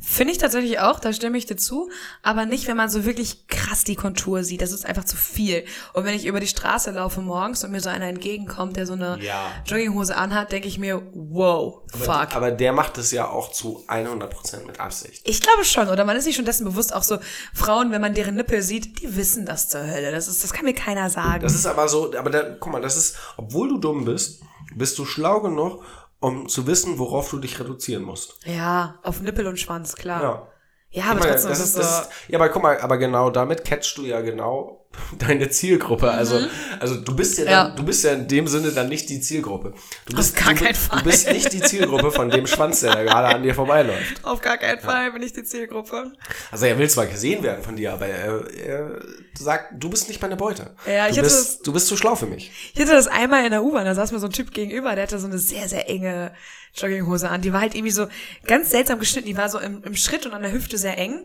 [0.07, 1.91] Finde ich tatsächlich auch, da stimme ich dir zu,
[2.23, 4.61] aber nicht, wenn man so wirklich krass die Kontur sieht.
[4.63, 5.65] Das ist einfach zu viel.
[5.93, 8.93] Und wenn ich über die Straße laufe morgens und mir so einer entgegenkommt, der so
[8.93, 9.51] eine Ja.
[9.67, 12.35] Jogginghose anhat, denke ich mir, wow, fuck.
[12.37, 15.23] Aber der macht es ja auch zu 100% mit Absicht.
[15.25, 17.19] Ich glaube schon, oder man ist sich schon dessen bewusst, auch so
[17.55, 20.13] Frauen, wenn man deren Nippel sieht, die wissen das zur Hölle.
[20.13, 21.41] Das ist, das kann mir keiner sagen.
[21.43, 24.43] Das ist aber so, aber da, guck mal, das ist, obwohl du dumm bist,
[24.75, 25.83] bist du schlau genug,
[26.25, 28.39] um zu wissen, worauf du dich reduzieren musst.
[28.47, 30.23] ja, auf Nippel und Schwanz, klar.
[30.23, 30.49] Ja.
[30.91, 31.81] Ja, aber meine, trotzdem das ist so.
[31.81, 34.84] das ist, ja, aber guck mal, aber genau damit catchst du ja genau
[35.19, 36.11] deine Zielgruppe.
[36.11, 36.41] Also,
[36.81, 37.75] also du bist ja, dann, Ja.
[37.75, 39.75] du bist ja in dem Sinne dann nicht die Zielgruppe.
[40.07, 40.99] Du bist, gar du, keinen Fall.
[40.99, 44.25] Du bist nicht die Zielgruppe von dem Schwanz, der da gerade an dir vorbeiläuft.
[44.25, 46.13] Auf gar keinen Fall bin ich die Zielgruppe.
[46.51, 49.01] Also er will zwar gesehen werden von dir, aber er, er
[49.39, 50.75] sagt, du bist nicht meine Beute.
[50.87, 52.51] Ja, ich du, bist, du bist zu schlau für mich.
[52.75, 55.05] Ich hatte das einmal in der U-Bahn, da saß mir so ein Typ gegenüber, der
[55.05, 56.33] hatte so eine sehr, sehr enge
[56.77, 57.41] Jogginghose an.
[57.41, 58.07] Die war halt irgendwie so
[58.47, 59.29] ganz seltsam geschnitten.
[59.29, 61.21] Die war so im, im Schritt und an der Hüfte sehr eng.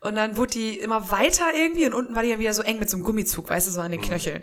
[0.00, 2.78] Und dann wurde die immer weiter irgendwie und unten war die ja wieder so eng
[2.78, 4.42] mit so einem Gummizug, weißt du, so an den Knöcheln.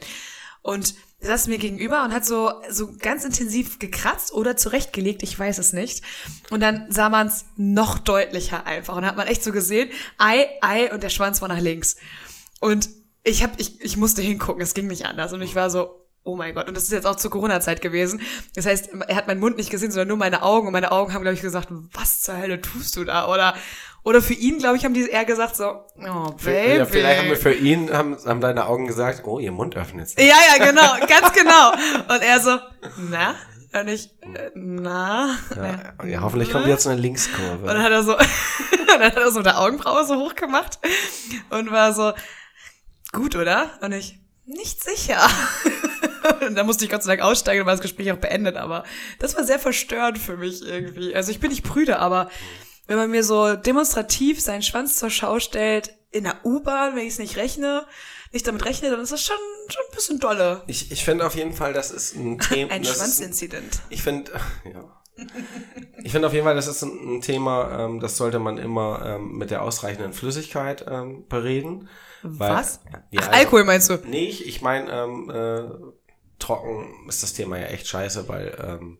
[0.63, 5.37] Und er saß mir gegenüber und hat so, so ganz intensiv gekratzt oder zurechtgelegt, ich
[5.37, 6.03] weiß es nicht.
[6.49, 8.95] Und dann sah man es noch deutlicher einfach.
[8.95, 11.97] Und dann hat man echt so gesehen, Ei, Ei und der Schwanz war nach links.
[12.59, 12.89] Und
[13.23, 15.31] ich hab, ich, ich musste hingucken, es ging nicht anders.
[15.33, 16.67] Und ich war so, oh mein Gott.
[16.67, 18.21] Und das ist jetzt auch zur Corona-Zeit gewesen.
[18.55, 20.67] Das heißt, er hat meinen Mund nicht gesehen, sondern nur meine Augen.
[20.67, 23.27] Und meine Augen haben, glaube ich, gesagt, was zur Hölle tust du da?
[23.27, 23.55] Oder,
[24.03, 26.77] oder für ihn, glaube ich, haben die eher gesagt so, oh, Baby.
[26.77, 30.09] Ja, vielleicht haben wir für ihn, haben, haben deine Augen gesagt, oh, ihr Mund öffnet
[30.09, 30.19] sich.
[30.19, 31.71] ja, ja, genau, ganz genau.
[32.13, 32.59] Und er so,
[33.09, 33.35] na?
[33.79, 35.37] Und ich, äh, na.
[35.55, 37.61] Ja, ja, hoffentlich kommt jetzt eine Linkskurve.
[37.61, 38.15] Und dann hat er so,
[38.87, 40.79] dann hat er so der Augenbraue so hoch gemacht
[41.49, 42.11] und war so,
[43.13, 43.71] gut, oder?
[43.81, 45.25] Und ich, nicht sicher.
[46.47, 48.83] und dann musste ich Gott sei Dank aussteigen und war das Gespräch auch beendet, aber
[49.19, 51.15] das war sehr verstörend für mich irgendwie.
[51.15, 52.29] Also ich bin nicht prüde, aber
[52.87, 57.13] wenn man mir so demonstrativ seinen Schwanz zur Schau stellt, in der U-Bahn, wenn ich
[57.13, 57.85] es nicht rechne,
[58.31, 59.35] nicht damit rechne, dann ist das schon,
[59.67, 60.63] schon ein bisschen dolle.
[60.67, 62.71] Ich, ich finde auf jeden Fall, das ist ein Thema.
[62.71, 63.81] Ein Schwanzinzident.
[63.89, 64.31] Ich finde,
[64.73, 64.99] ja.
[66.03, 69.03] Ich finde auf jeden Fall, das ist ein, ein Thema, ähm, das sollte man immer
[69.05, 71.87] ähm, mit der ausreichenden Flüssigkeit ähm, bereden.
[72.23, 72.79] Weil, Was?
[73.11, 73.99] Ja, Ach, also- Alkohol meinst du?
[74.05, 75.69] Nee, ich, ich meine, ähm, äh,
[76.39, 78.97] trocken ist das Thema ja echt scheiße, weil ähm,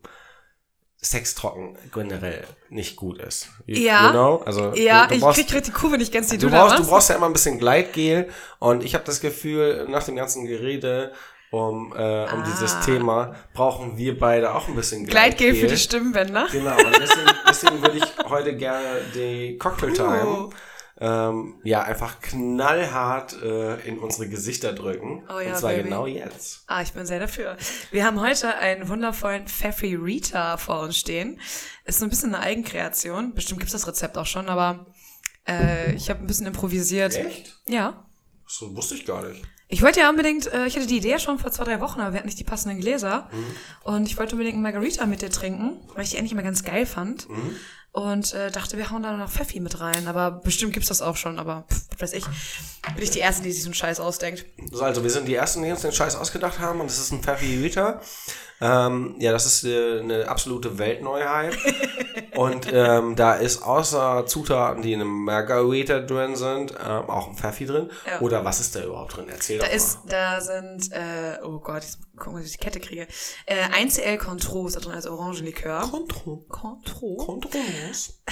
[1.04, 3.48] Sex trocken generell nicht gut ist.
[3.66, 4.06] You, Ja.
[4.06, 4.42] You know?
[4.46, 6.52] Also, Ja, du, du ich brauchst, krieg richtig die Kurve nicht ganz, die du, du,
[6.52, 8.28] brauchst, du brauchst ja immer ein bisschen Gleitgel
[8.58, 11.12] und ich habe das Gefühl, nach dem ganzen Gerede
[11.50, 15.16] um, äh, um dieses Thema brauchen wir beide auch ein bisschen Gleitgel.
[15.16, 15.50] Ah.
[15.50, 16.48] Gleitgel für die Stimmbänder.
[16.50, 20.50] Genau, und deswegen, deswegen würde ich heute gerne die Cocktail Time Uh.
[20.98, 25.24] Ähm, ja einfach knallhart äh, in unsere Gesichter drücken.
[25.28, 25.84] Oh ja, und zwar Baby.
[25.84, 26.62] genau jetzt.
[26.66, 27.56] Ah, ich bin sehr dafür.
[27.90, 31.40] Wir haben heute einen wundervollen Pfeffi Rita vor uns stehen.
[31.84, 33.34] Ist so ein bisschen eine Eigenkreation.
[33.34, 34.86] Bestimmt gibt's das Rezept auch schon, aber
[35.48, 37.16] äh, ich habe ein bisschen improvisiert.
[37.16, 37.58] Echt?
[37.66, 38.06] Ja.
[38.46, 39.42] So wusste ich gar nicht.
[39.68, 42.12] Ich wollte ja unbedingt, äh, ich hatte die Idee schon vor zwei, drei Wochen, aber
[42.12, 43.28] wir hatten nicht die passenden Gläser.
[43.32, 43.46] Mhm.
[43.82, 46.62] Und ich wollte unbedingt einen Margarita mit dir trinken, weil ich die eigentlich immer ganz
[46.62, 47.28] geil fand.
[47.28, 47.56] Mhm.
[47.94, 50.08] Und äh, dachte, wir hauen da noch Pfeffi mit rein.
[50.08, 52.24] Aber bestimmt gibt's das auch schon, aber pff, weiß ich.
[52.24, 54.44] Bin ich die Erste, die sich so einen Scheiß ausdenkt.
[54.72, 57.12] So, also wir sind die Ersten, die uns den Scheiß ausgedacht haben und das ist
[57.12, 58.00] ein Pfeffi Rita.
[58.60, 61.56] Ähm, ja, das ist äh, eine absolute Weltneuheit.
[62.36, 67.34] und ähm, da ist außer Zutaten, die in einem Margarita drin sind, ähm, auch ein
[67.36, 67.90] Pfeffi drin.
[68.06, 68.20] Ja.
[68.20, 69.26] Oder was ist da überhaupt drin?
[69.28, 70.10] Erzähl Da doch ist, mal.
[70.10, 73.06] da sind, äh, oh Gott, jetzt gucken, was ich die Kette kriege.
[73.46, 75.80] Äh, 1CL Contro ist da drin, also Orangenlikör.
[75.90, 76.44] Contro.
[76.48, 77.16] Contro.
[77.16, 78.20] Controlos.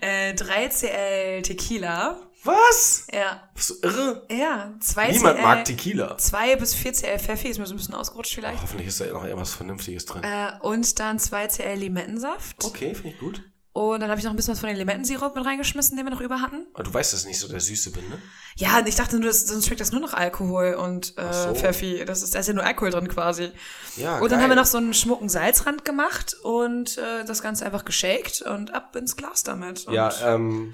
[0.00, 2.18] Äh, 3CL Tequila.
[2.44, 3.06] Was?
[3.12, 3.48] Ja.
[3.54, 4.26] Bist du irre?
[4.30, 5.12] Ja, 2CL.
[5.12, 6.16] Niemand mag Tequila.
[6.18, 8.62] 2 bis 4CL Pfeffi, ist mir so ein bisschen ausgerutscht vielleicht.
[8.62, 10.22] Hoffentlich ist da noch irgendwas Vernünftiges drin.
[10.24, 12.62] Äh, und dann 2CL Limettensaft.
[12.64, 13.42] Okay, finde ich gut.
[13.72, 16.10] Und dann habe ich noch ein bisschen was von den Limettensirup mit reingeschmissen, den wir
[16.12, 16.64] noch über hatten.
[16.74, 18.22] Aber du weißt, dass ich nicht so der Süße bin, ne?
[18.54, 21.54] Ja, und ich dachte nur, das, sonst schmeckt das nur noch Alkohol und äh, so.
[21.56, 22.04] Pfeffi.
[22.06, 23.50] Das ist, da ist ja nur Alkohol drin quasi.
[23.96, 24.42] Ja, Und dann geil.
[24.42, 28.72] haben wir noch so einen schmucken Salzrand gemacht und äh, das Ganze einfach geshakt und
[28.72, 29.88] ab ins Glas damit.
[29.88, 30.72] Und Ja, ähm,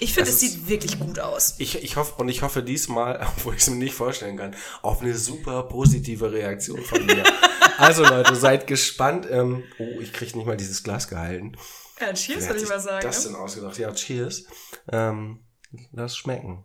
[0.00, 1.54] ich finde, es ist- sieht wirklich gut aus.
[1.58, 5.00] ich, ich hoffe, und ich hoffe diesmal, obwohl ich es mir nicht vorstellen kann, auf
[5.00, 7.24] eine super positive Reaktion von mir.
[7.78, 9.26] also Leute, seid gespannt.
[9.30, 11.56] Ähm, oh, ich krieg nicht mal dieses Glas gehalten.
[12.00, 13.06] Ja, cheers, würde ich mal sagen.
[13.06, 13.32] das ne?
[13.32, 13.78] denn ausgedacht?
[13.78, 14.44] Ja, cheers.
[14.90, 15.44] Ähm,
[15.92, 16.64] lass schmecken.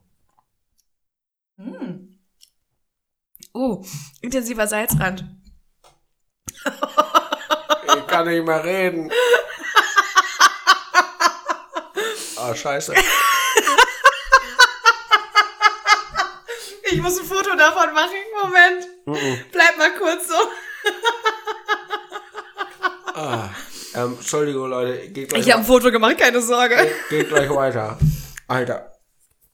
[3.53, 3.83] Oh,
[4.21, 5.25] intensiver Salzrand.
[7.97, 9.11] Ich kann nicht mehr reden.
[12.39, 12.93] Ah, scheiße.
[16.91, 18.15] Ich muss ein Foto davon machen.
[18.41, 18.87] Moment.
[19.51, 20.33] Bleib mal kurz so.
[23.13, 23.49] Ah,
[23.93, 26.75] ähm, Entschuldigung, Leute, geht gleich, Ich habe ein Foto gemacht, keine Sorge.
[27.09, 27.99] geht gleich weiter.
[28.47, 28.91] Alter.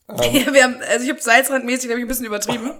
[0.10, 2.72] Ja, wir haben, also ich habe Salzrandmäßig, habe ich ein bisschen übertrieben.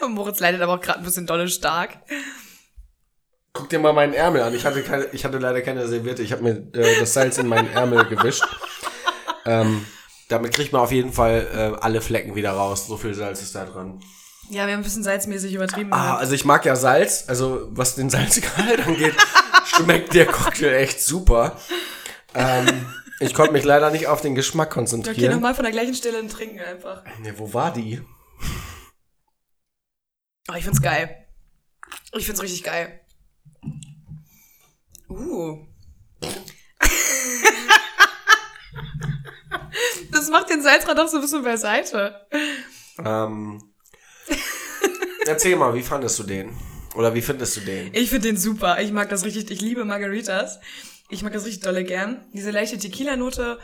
[0.08, 1.98] Moritz leidet aber auch gerade ein bisschen dolle stark.
[3.56, 4.54] Guck dir mal meinen Ärmel an.
[4.54, 6.22] Ich hatte, keine, ich hatte leider keine Serviette.
[6.22, 8.44] Ich habe mir äh, das Salz in meinen Ärmel gewischt.
[9.46, 9.86] Ähm,
[10.28, 12.86] damit kriegt man auf jeden Fall äh, alle Flecken wieder raus.
[12.86, 14.00] So viel Salz ist da dran.
[14.50, 15.92] Ja, wir haben ein bisschen salzmäßig übertrieben.
[15.92, 17.24] Ah, also ich mag ja Salz.
[17.28, 19.14] Also was den Salzgehalt angeht,
[19.64, 21.56] schmeckt der Cocktail echt super.
[22.34, 22.86] Ähm,
[23.20, 25.32] ich konnte mich leider nicht auf den Geschmack okay, konzentrieren.
[25.32, 27.02] nochmal von der gleichen Stelle ein Trinken einfach.
[27.22, 28.02] nee, wo war die?
[30.48, 31.26] Oh, ich find's geil.
[32.12, 33.00] Ich find's richtig geil.
[35.08, 35.66] Uh.
[40.12, 42.26] das macht den Salzrand auch so ein bisschen beiseite.
[43.04, 43.62] Ähm,
[45.26, 46.56] erzähl mal, wie fandest du den?
[46.94, 47.92] Oder wie findest du den?
[47.94, 48.80] Ich finde den super.
[48.80, 49.50] Ich mag das richtig.
[49.50, 50.60] Ich liebe Margaritas.
[51.10, 52.24] Ich mag das richtig dolle gern.
[52.32, 53.58] Diese leichte Tequila-Note,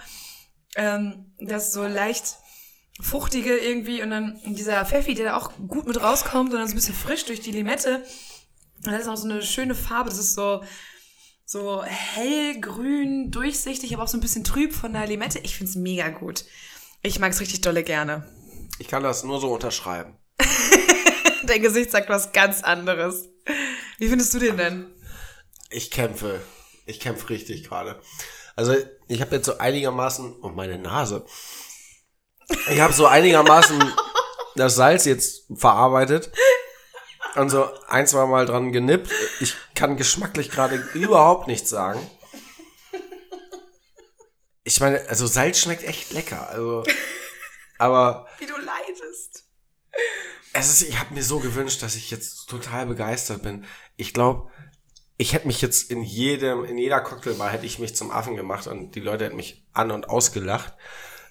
[0.76, 2.36] ähm, das so leicht
[3.00, 6.74] fruchtige irgendwie und dann dieser Pfeffi, der da auch gut mit rauskommt und dann so
[6.74, 8.04] ein bisschen frisch durch die Limette.
[8.84, 10.10] Und das ist auch so eine schöne Farbe.
[10.10, 10.62] Das ist so,
[11.44, 15.38] so hellgrün, durchsichtig, aber auch so ein bisschen trüb von der Limette.
[15.40, 16.44] Ich find's mega gut.
[17.02, 18.26] Ich mag's richtig dolle gerne.
[18.78, 20.16] Ich kann das nur so unterschreiben.
[21.44, 23.28] Dein Gesicht sagt was ganz anderes.
[23.98, 24.94] Wie findest du den denn?
[25.70, 26.40] Ich kämpfe.
[26.86, 28.00] Ich kämpfe richtig gerade.
[28.56, 28.74] Also
[29.08, 31.24] ich habe jetzt so einigermaßen, oh meine Nase.
[32.70, 33.82] Ich habe so einigermaßen
[34.56, 36.30] das Salz jetzt verarbeitet.
[37.36, 39.10] Und so ein, zwei Mal dran genippt.
[39.40, 42.00] Ich kann geschmacklich gerade überhaupt nichts sagen.
[44.64, 46.48] Ich meine, also Salz schmeckt echt lecker.
[46.48, 46.84] Also,
[47.78, 48.26] aber.
[48.38, 49.44] Wie du leidest.
[50.52, 53.64] Es ist, ich habe mir so gewünscht, dass ich jetzt total begeistert bin.
[53.96, 54.50] Ich glaube,
[55.16, 58.66] ich hätte mich jetzt in jedem, in jeder Cocktailbar hätte ich mich zum Affen gemacht
[58.66, 60.74] und die Leute hätten mich an und ausgelacht.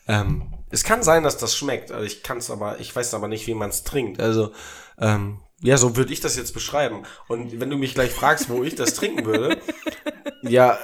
[0.07, 3.27] Ähm, es kann sein, dass das schmeckt, also ich kann es aber, ich weiß aber
[3.27, 4.19] nicht, wie man es trinkt.
[4.19, 4.53] Also,
[5.01, 7.03] ähm, ja, so würde ich das jetzt beschreiben.
[7.27, 9.59] Und wenn du mich gleich fragst, wo ich das trinken würde,
[10.41, 10.77] ja,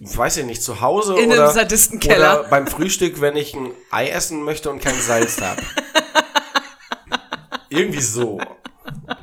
[0.00, 4.42] weiß ich nicht, zu Hause In oder, oder beim Frühstück, wenn ich ein Ei essen
[4.42, 5.62] möchte und kein Salz habe.
[7.68, 8.40] Irgendwie so.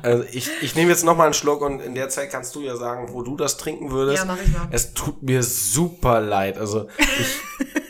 [0.02, 2.60] Also ich, ich nehme jetzt noch mal einen Schluck und in der Zeit kannst du
[2.60, 4.18] ja sagen, wo du das trinken würdest.
[4.18, 4.68] Ja, mach ich mal.
[4.70, 6.58] Es tut mir super leid.
[6.58, 6.88] Also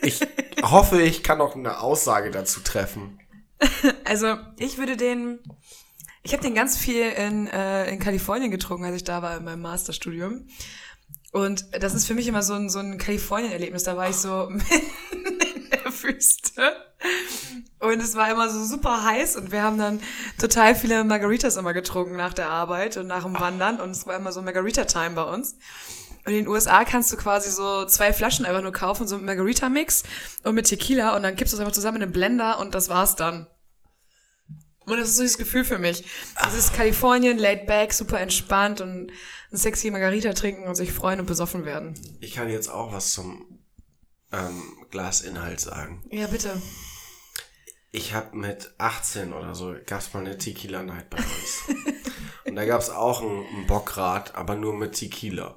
[0.03, 0.21] ich, ich
[0.63, 3.19] hoffe, ich kann noch eine Aussage dazu treffen.
[4.05, 5.39] Also, ich würde den.
[6.25, 9.45] Ich habe den ganz viel in, äh, in Kalifornien getrunken, als ich da war in
[9.45, 10.47] meinem Masterstudium.
[11.33, 13.85] Und das ist für mich immer so ein, so ein Kalifornien-Erlebnis.
[13.85, 14.49] Da war ich so
[15.13, 16.77] in der Wüste.
[17.81, 20.01] Und es war immer so super heiß und wir haben dann
[20.39, 23.81] total viele Margaritas immer getrunken nach der Arbeit und nach dem Wandern.
[23.81, 25.57] Und es war immer so Margarita-Time bei uns.
[26.25, 29.27] Und in den USA kannst du quasi so zwei Flaschen einfach nur kaufen, so mit
[29.27, 30.05] Margarita-Mix
[30.45, 32.89] und mit Tequila und dann kippst du es einfach zusammen in den Blender und das
[32.89, 33.49] war's dann.
[34.87, 36.05] Und das ist so dieses Gefühl für mich.
[36.47, 39.13] Dieses Kalifornien, laid back, super entspannt und
[39.53, 41.95] ein sexy Margarita trinken und sich freuen und besoffen werden.
[42.21, 43.61] Ich kann jetzt auch was zum
[44.33, 46.05] ähm, Glasinhalt sagen.
[46.11, 46.61] Ja, bitte.
[47.91, 51.63] Ich habe mit 18 oder so, gab's mal eine Tequila Night bei uns.
[52.47, 55.55] und da gab's auch ein, ein Bockrad, aber nur mit Tequila.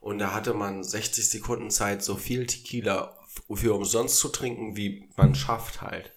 [0.00, 3.16] Und da hatte man 60 Sekunden Zeit, so viel Tequila
[3.54, 6.12] für umsonst zu trinken, wie man schafft halt.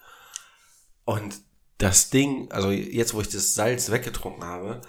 [1.06, 1.42] Und
[1.82, 4.82] das Ding, also jetzt, wo ich das Salz weggetrunken habe,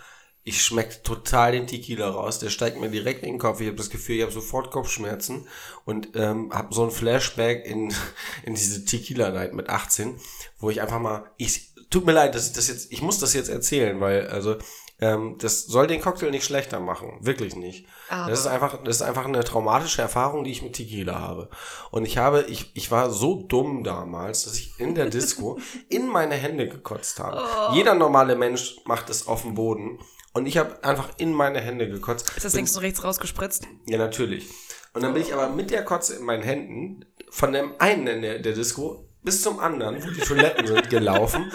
[0.44, 2.38] ich schmecke total den Tequila raus.
[2.40, 3.60] Der steigt mir direkt in den Kopf.
[3.60, 5.46] Ich habe das Gefühl, ich habe sofort Kopfschmerzen
[5.84, 7.94] und ähm, habe so ein Flashback in,
[8.44, 10.18] in diese Tequila Night mit 18,
[10.58, 13.34] wo ich einfach mal, ich tut mir leid, dass ich das jetzt, ich muss das
[13.34, 14.56] jetzt erzählen, weil also
[15.02, 17.86] ähm, das soll den Cocktail nicht schlechter machen, wirklich nicht.
[18.08, 21.50] Aber- Das ist einfach, das ist einfach eine traumatische Erfahrung, die ich mit Tequila habe.
[21.90, 26.06] Und ich habe, ich, ich war so dumm damals, dass ich in der Disco in
[26.08, 27.42] meine Hände gekotzt habe.
[27.74, 29.98] Jeder normale Mensch macht es auf dem Boden.
[30.34, 32.32] Und ich habe einfach in meine Hände gekotzt.
[32.36, 33.66] Ist das links und rechts rausgespritzt?
[33.86, 34.48] ja, natürlich.
[34.94, 38.22] Und dann bin ich aber mit der Kotze in meinen Händen von dem einen in
[38.22, 41.50] der, der Disco bis zum anderen, wo die Toiletten sind, gelaufen.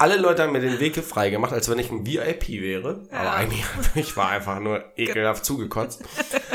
[0.00, 3.06] Alle Leute haben mir den Weg frei gemacht, als wenn ich ein VIP wäre.
[3.10, 6.02] Aber eigentlich, ich war einfach nur ekelhaft zugekotzt.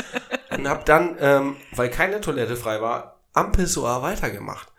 [0.50, 4.72] Und hab dann, ähm, weil keine Toilette frei war, am Pissoir weitergemacht.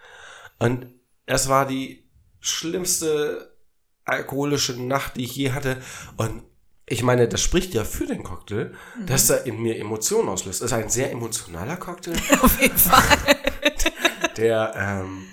[0.59, 0.87] Und
[1.25, 2.09] es war die
[2.41, 3.55] schlimmste
[4.03, 5.77] alkoholische Nacht, die ich je hatte.
[6.17, 6.43] Und
[6.85, 8.73] ich meine, das spricht ja für den Cocktail,
[9.05, 10.61] dass er in mir Emotionen auslöst.
[10.61, 13.17] Es ist ein sehr emotionaler Cocktail, Auf jeden Fall.
[14.35, 15.25] der, ähm,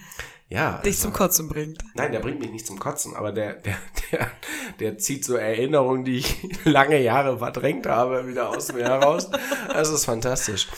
[0.55, 0.79] ja.
[0.79, 1.83] Dich also- zum Kotzen bringt.
[1.95, 3.77] Nein, der bringt mich nicht zum Kotzen, aber der, der,
[4.13, 4.31] der,
[4.79, 9.31] der zieht so Erinnerungen, die ich lange Jahre verdrängt habe, wieder aus mir heraus.
[9.69, 10.69] Das ist fantastisch.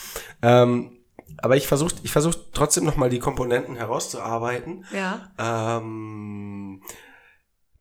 [0.43, 0.93] Ähm,
[1.39, 4.87] aber ich versuche ich versuch trotzdem nochmal die Komponenten herauszuarbeiten.
[4.93, 5.33] Ja.
[5.39, 6.83] Ähm,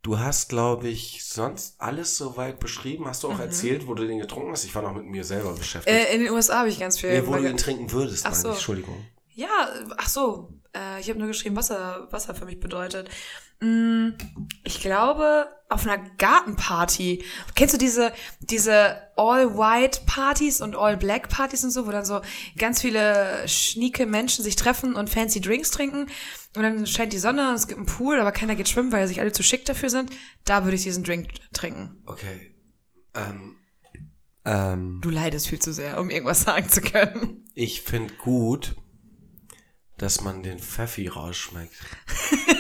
[0.02, 3.06] du hast, glaube ich, sonst alles soweit beschrieben.
[3.08, 4.66] Hast du auch erzählt, wo du den getrunken hast?
[4.66, 5.96] Ich war noch mit mir selber beschäftigt.
[5.96, 6.06] Mhm.
[6.06, 7.14] Äh, in den USA habe ich ganz viel.
[7.14, 8.50] nee, wo du den trinken würdest, Ach so.
[8.50, 9.06] Entschuldigung.
[9.34, 10.50] Ja, ach so.
[10.76, 13.10] Äh, ich habe nur geschrieben, was er, was er für mich bedeutet.
[13.62, 14.10] Mm,
[14.64, 17.24] ich glaube, auf einer Gartenparty.
[17.56, 22.22] Kennst du diese, diese All-White-Partys und All-Black-Partys und so, wo dann so
[22.58, 26.08] ganz viele schnieke Menschen sich treffen und fancy Drinks trinken?
[26.56, 29.08] Und dann scheint die Sonne und es gibt einen Pool, aber keiner geht schwimmen, weil
[29.08, 30.12] sich alle zu schick dafür sind.
[30.44, 32.02] Da würde ich diesen Drink trinken.
[32.06, 32.56] Okay.
[33.14, 33.56] Ähm,
[34.46, 37.46] ähm, Du leidest viel zu sehr, um irgendwas sagen zu können.
[37.56, 38.76] Ich finde gut,
[39.98, 41.74] dass man den Pfeffi rausschmeckt.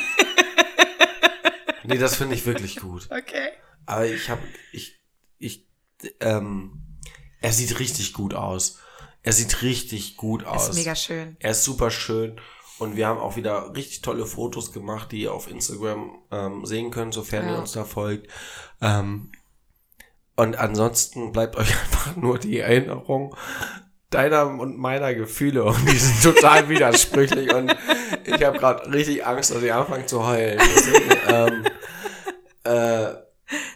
[1.83, 3.07] nee, das finde ich wirklich gut.
[3.11, 3.49] Okay.
[3.85, 4.99] Aber ich habe, ich,
[5.37, 5.67] ich,
[6.19, 6.81] ähm,
[7.41, 8.79] er sieht richtig gut aus.
[9.21, 10.69] Er sieht richtig gut aus.
[10.69, 11.35] Ist mega schön.
[11.39, 12.39] Er ist super schön.
[12.77, 16.91] Und wir haben auch wieder richtig tolle Fotos gemacht, die ihr auf Instagram ähm, sehen
[16.91, 17.59] könnt, sofern ihr Ja.
[17.59, 18.29] uns da folgt.
[18.81, 19.31] Ähm,
[20.35, 23.35] und ansonsten bleibt euch einfach nur die Erinnerung
[24.15, 27.75] deiner und meiner Gefühle und die sind total widersprüchlich und
[28.25, 30.59] ich habe gerade richtig Angst, dass ich anfange zu heulen.
[30.75, 31.65] Deswegen, ähm,
[32.63, 33.25] äh,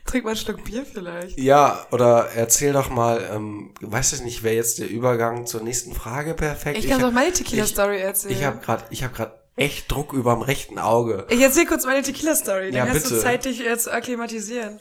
[0.06, 1.38] Trink mal einen Schluck Bier vielleicht.
[1.38, 5.94] ja, oder erzähl doch mal, ähm, weiß ich nicht, wäre jetzt der Übergang zur nächsten
[5.94, 6.80] Frage perfekt?
[6.80, 8.34] Ich kann doch meine Tequila-Story erzählen.
[8.34, 11.28] Ich habe gerade, ich habe gerade echt Druck überm rechten Auge.
[11.30, 12.72] Ich erzähl kurz meine Tequila-Story.
[12.72, 13.22] Dann Ja, hast du bitte.
[13.22, 14.80] Zeit, dich jetzt zu akklimatisieren.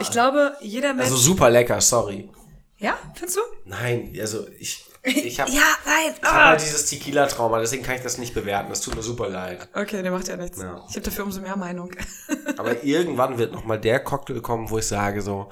[0.00, 1.10] Ich glaube, jeder Mensch...
[1.10, 2.30] Also super lecker, sorry.
[2.78, 3.40] Ja, findest du?
[3.64, 6.14] Nein, also ich, ich habe Ja, nein.
[6.16, 6.48] ich hab Ah.
[6.50, 8.68] halt dieses Tequila-Trauma, deswegen kann ich das nicht bewerten.
[8.68, 9.68] Das tut mir super leid.
[9.74, 10.60] Okay, der macht ja nichts.
[10.60, 10.84] Ja.
[10.88, 11.90] Ich habe dafür umso mehr Meinung.
[12.56, 15.48] Aber irgendwann wird nochmal der Cocktail kommen, wo ich sage so,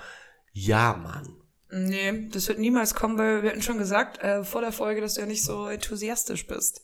[0.52, 1.36] ja, Mann.
[1.70, 5.14] nee, das wird niemals kommen, weil wir hatten schon gesagt äh, vor der Folge, dass
[5.14, 6.82] du ja nicht so enthusiastisch bist.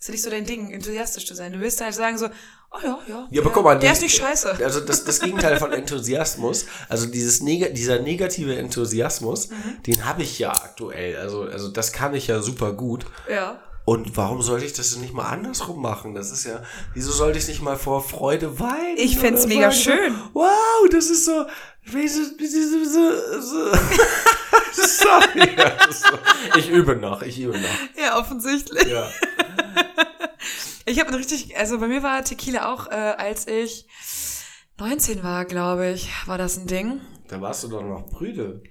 [0.00, 1.52] Das ist ja nicht so dein Ding, enthusiastisch zu sein.
[1.52, 2.26] Du willst halt sagen so,
[2.72, 3.28] oh ja, ja.
[3.30, 4.56] Ja, aber guck mal, der die- ist nicht scheiße.
[4.64, 9.82] Also das, das Gegenteil von Enthusiasmus, also dieses neg dieser negative Enthusiasmus, Mhm.
[9.86, 11.16] den habe ich ja aktuell.
[11.18, 13.04] Also, also das kann ich ja super gut.
[13.30, 13.60] Ja.
[13.84, 16.14] Und warum sollte ich das nicht mal andersrum machen?
[16.14, 16.62] Das ist ja,
[16.94, 18.96] wieso sollte ich nicht mal vor Freude weinen?
[18.96, 20.14] Ich fänd's Oder mega schön.
[20.14, 21.44] So, wow, das ist so.
[24.72, 25.56] Sorry.
[26.56, 28.02] Ich übe noch, ich übe noch.
[28.02, 28.86] Ja, offensichtlich.
[28.88, 29.10] Ja.
[30.86, 33.86] Ich habe richtig, also bei mir war Tequila auch, äh, als ich
[34.78, 37.00] 19 war, glaube ich, war das ein Ding.
[37.28, 38.62] Da warst du doch noch prüde.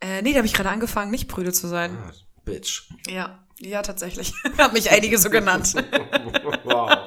[0.00, 1.96] Äh, nee, da habe ich gerade angefangen, nicht prüde zu sein.
[1.96, 2.12] Ah,
[2.44, 2.90] Bitch.
[3.06, 4.34] Ja, ja, tatsächlich.
[4.58, 5.74] Haben mich einige so genannt.
[6.64, 6.98] wow.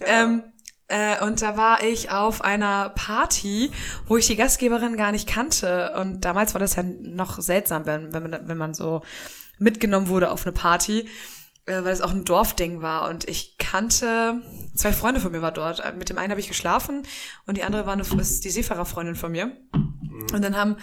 [0.00, 0.44] Ähm,
[0.88, 3.70] äh, und da war ich auf einer Party,
[4.06, 5.94] wo ich die Gastgeberin gar nicht kannte.
[6.00, 9.02] Und damals war das ja noch seltsam, wenn, wenn, man, wenn man so
[9.58, 11.08] mitgenommen wurde auf eine Party,
[11.68, 13.08] weil es auch ein Dorfding war.
[13.08, 14.42] Und ich kannte,
[14.74, 15.80] zwei Freunde von mir war dort.
[15.80, 17.02] Äh, Mit dem einen habe ich geschlafen
[17.46, 19.52] und die andere war eine, ist die Seefahrerfreundin von mir.
[20.32, 20.76] Und dann haben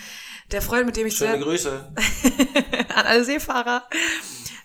[0.51, 1.91] der Freund, mit dem ich Schöne sehr, Grüße.
[2.95, 3.83] an alle Seefahrer.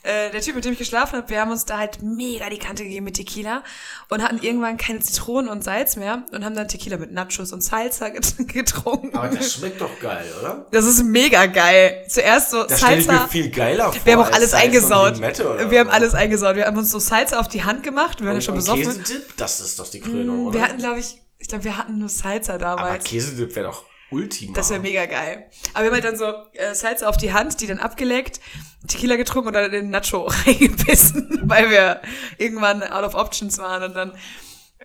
[0.03, 2.57] Äh, der Typ, mit dem ich geschlafen habe, wir haben uns da halt mega die
[2.59, 3.63] Kante gegeben mit Tequila
[4.09, 7.61] und hatten irgendwann keine Zitronen und Salz mehr und haben dann Tequila mit Nachos und
[7.63, 9.15] Salsa get- getrunken.
[9.15, 10.67] Aber das schmeckt doch geil, oder?
[10.71, 12.03] das ist mega geil.
[12.09, 13.29] Zuerst so Das stelle ich mir Salsa.
[13.29, 14.07] viel geiler vor.
[14.07, 15.21] Wir haben auch alles Salz eingesaut.
[15.21, 16.57] Wir haben alles eingesaut.
[16.57, 18.21] Wir haben uns so Salsa auf die Hand gemacht.
[18.21, 18.85] Wir waren ja schon besoffen.
[18.85, 20.55] Käsedip, das ist doch die Krönung, oder?
[20.55, 23.05] Wir hatten, glaube ich, ich glaube, wir hatten nur Salsa Aber damals.
[23.05, 24.53] Käsedip wäre doch ultima.
[24.55, 25.47] Das wäre mega geil.
[25.75, 28.41] Aber wir haben halt dann so äh, Salsa auf die Hand, die dann abgeleckt,
[28.89, 32.01] Tequila getrunken und dann in den Nacho reingebissen, weil wir
[32.39, 34.13] irgendwann out of options waren und dann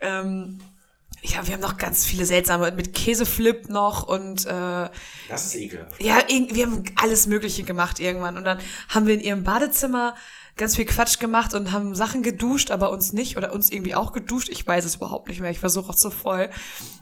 [0.01, 0.59] ähm,
[1.21, 4.89] ja, wir haben noch ganz viele seltsame mit Käseflip noch und äh,
[5.27, 6.01] Das ist ekelhaft.
[6.01, 8.37] ja, wir haben alles Mögliche gemacht irgendwann.
[8.37, 8.59] Und dann
[8.89, 10.15] haben wir in ihrem Badezimmer
[10.57, 14.13] ganz viel Quatsch gemacht und haben Sachen geduscht, aber uns nicht oder uns irgendwie auch
[14.13, 14.47] geduscht.
[14.49, 15.51] Ich weiß es überhaupt nicht mehr.
[15.51, 16.49] Ich versuche auch so voll.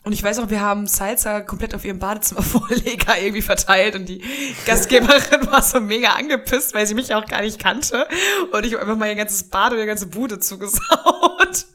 [0.04, 4.24] Und ich weiß auch, wir haben Salsa komplett auf ihrem Badezimmervorleger irgendwie verteilt und die
[4.66, 8.08] Gastgeberin war so mega angepisst, weil sie mich auch gar nicht kannte.
[8.52, 11.66] Und ich habe einfach mal ihr ganzes Bad und ihre ganze Bude zugesaut.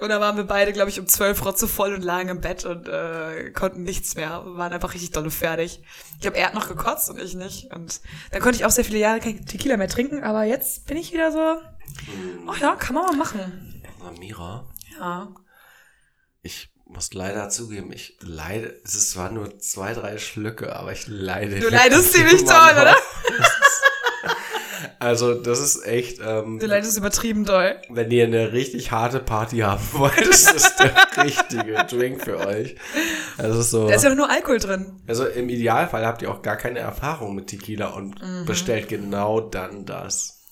[0.00, 2.64] Und da waren wir beide, glaube ich, um zwölf Rotze voll und lagen im Bett
[2.64, 4.42] und äh, konnten nichts mehr.
[4.46, 5.82] Waren einfach richtig dolle fertig.
[6.14, 7.72] Ich glaube, er hat noch gekotzt und ich nicht.
[7.74, 10.22] Und dann konnte ich auch sehr viele Jahre kein Tequila mehr trinken.
[10.22, 11.60] Aber jetzt bin ich wieder so,
[12.46, 13.82] oh ja, kann man mal machen.
[14.00, 14.68] Samira,
[15.00, 15.28] Ja.
[16.42, 21.06] ich muss leider zugeben, ich leide, es ist zwar nur zwei, drei Schlücke, aber ich
[21.06, 21.60] leide.
[21.60, 22.96] Du leidest ziemlich toll, oder?
[24.98, 27.76] Also, das ist echt, ähm, Du leidest übertrieben doll.
[27.88, 32.76] wenn ihr eine richtig harte Party haben wollt, ist das der richtige Drink für euch.
[33.36, 33.88] Also, so.
[33.88, 35.00] Da ist ja auch nur Alkohol drin.
[35.06, 38.44] Also im Idealfall habt ihr auch gar keine Erfahrung mit Tequila und Mhm.
[38.46, 40.44] bestellt genau dann das.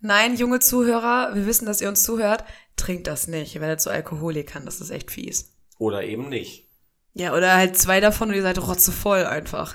[0.00, 2.44] Nein, junge Zuhörer, wir wissen, dass ihr uns zuhört.
[2.76, 3.54] Trinkt das nicht.
[3.54, 4.66] Ihr werdet zu Alkoholikern.
[4.66, 5.54] Das ist echt fies.
[5.78, 6.68] Oder eben nicht.
[7.14, 9.74] Ja, oder halt zwei davon und ihr seid rotzevoll einfach.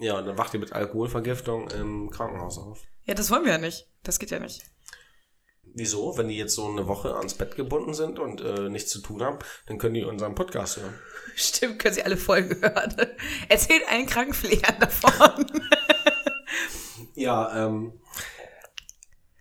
[0.00, 2.80] Ja, und dann wacht ihr mit Alkoholvergiftung im Krankenhaus auf.
[3.04, 3.86] Ja, das wollen wir ja nicht.
[4.02, 4.62] Das geht ja nicht.
[5.76, 6.16] Wieso?
[6.16, 9.22] Wenn die jetzt so eine Woche ans Bett gebunden sind und äh, nichts zu tun
[9.22, 10.94] haben, dann können die unseren Podcast hören.
[11.36, 12.94] Stimmt, können Sie alle Folgen hören.
[13.48, 15.46] Erzählt allen Krankenpflegern davon.
[17.16, 17.92] Ja, ähm.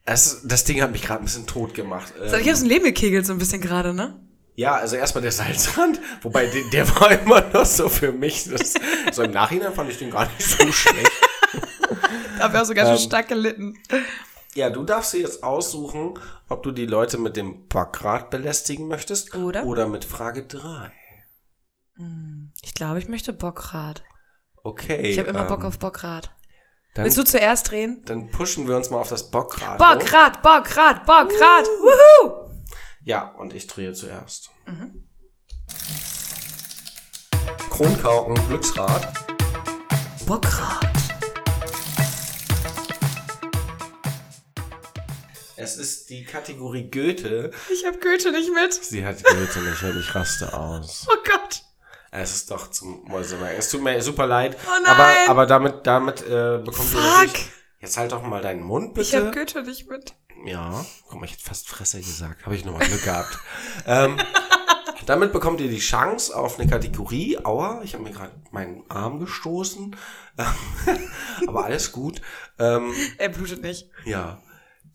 [0.05, 2.14] Das, das Ding hat mich gerade ein bisschen tot gemacht.
[2.18, 4.20] Ich Ähm, habe ein Leben gekegelt so ein bisschen gerade, ne?
[4.55, 8.43] ja, also erstmal der Salzrand, wobei der, der war immer noch so für mich.
[8.47, 8.76] Das,
[9.11, 11.11] so im Nachhinein fand ich den gar nicht so schlecht.
[12.38, 13.78] Da habe ich auch so ganz schön Ähm, stark gelitten.
[14.56, 19.36] Ja, du darfst dir jetzt aussuchen, ob du die Leute mit dem Bockrad belästigen möchtest
[19.36, 19.66] Oder?
[19.66, 20.91] oder mit Frage 3.
[22.62, 24.04] Ich glaube, ich möchte Bockrad.
[24.64, 25.12] Okay.
[25.12, 26.32] Ich habe immer ähm, Bock auf Bockrad.
[26.95, 28.04] Dann, Willst du zuerst drehen?
[28.06, 29.78] dann pushen wir uns mal auf das Bockrad.
[29.80, 31.66] Bockrad, Bockrad, Bockrad.
[31.66, 32.51] Wuhu!
[33.04, 34.51] Ja, und ich drehe zuerst.
[34.68, 35.08] Mhm.
[37.70, 39.08] Kronkauken, Glücksrad.
[40.28, 40.92] Bockrad.
[45.64, 47.51] Es ist die Kategorie Goethe.
[47.72, 48.74] Ich habe Goethe nicht mit.
[48.74, 51.07] Sie hat Goethe nicht und ich raste aus.
[51.09, 51.64] Oh Gott.
[52.11, 53.57] Es ist doch zum Mäusemerken.
[53.57, 54.57] Es tut mir super leid.
[54.68, 54.91] Oh nein.
[54.91, 57.16] Aber, aber damit, damit äh, bekommt ihr Fuck.
[57.22, 57.49] natürlich...
[57.80, 59.07] Jetzt halt doch mal deinen Mund, bitte.
[59.07, 60.14] Ich habe Goethe nicht mit.
[60.45, 62.45] Ja, guck mal, ich hätte fast Fresse gesagt.
[62.45, 63.39] Habe ich nochmal Glück gehabt.
[63.88, 64.18] ähm,
[65.05, 67.38] damit bekommt ihr die Chance auf eine Kategorie.
[67.41, 69.95] Aua, ich habe mir gerade meinen Arm gestoßen.
[71.47, 72.22] Aber alles gut.
[72.59, 73.89] Ähm, Er blutet nicht.
[74.03, 74.41] ja.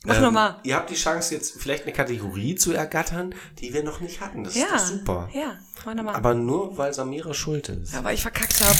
[0.05, 0.59] Mach Ähm, noch mal.
[0.63, 4.43] Ihr habt die Chance, jetzt vielleicht eine Kategorie zu ergattern, die wir noch nicht hatten.
[4.45, 4.69] Das ist Ja.
[4.71, 5.29] doch super.
[5.33, 5.57] Ja,
[6.03, 6.15] mal.
[6.15, 7.93] Aber nur, weil Samira schuld ist.
[7.93, 8.75] Ja, weil ich verkackt hab.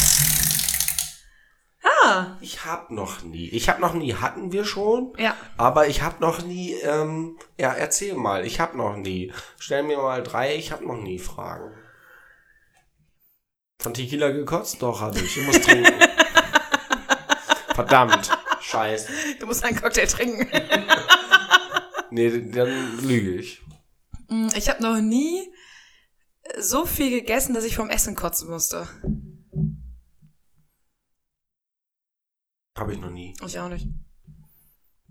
[2.04, 3.50] Ah, Ich hab noch nie.
[3.50, 5.14] Ich hab noch nie, hatten wir schon.
[5.18, 5.36] Ja.
[5.58, 9.32] Aber ich hab noch nie, ähm, ja, erzähl mal, ich hab noch nie.
[9.60, 11.72] Stell mir mal drei, ich hab noch nie Fragen.
[13.82, 14.82] Von Tequila gekotzt?
[14.82, 15.38] Doch, hab ich.
[15.38, 15.94] Ich muss trinken.
[17.76, 18.30] Verdammt.
[18.70, 19.12] Scheiße.
[19.40, 20.48] du musst einen Cocktail trinken.
[22.12, 23.62] Nee, dann lüge ich.
[24.30, 25.54] Mm, Ich habe noch nie
[26.58, 28.88] so viel gegessen, dass ich vom Essen kotzen musste.
[32.76, 33.36] Hab ich noch nie.
[33.46, 33.88] Ich auch nicht.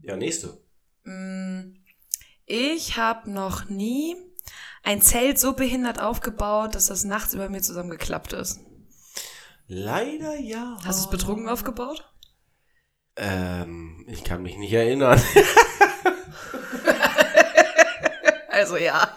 [0.03, 0.61] Ja, nächste.
[1.05, 1.77] Mm,
[2.47, 4.17] Ich habe noch nie
[4.83, 8.61] ein Zelt so behindert aufgebaut, dass das nachts über mir zusammengeklappt ist.
[9.67, 10.79] Leider ja.
[10.85, 12.11] Hast du es betrunken aufgebaut?
[13.19, 15.21] Ähm, ich kann mich nicht erinnern.
[18.51, 19.09] Also ja.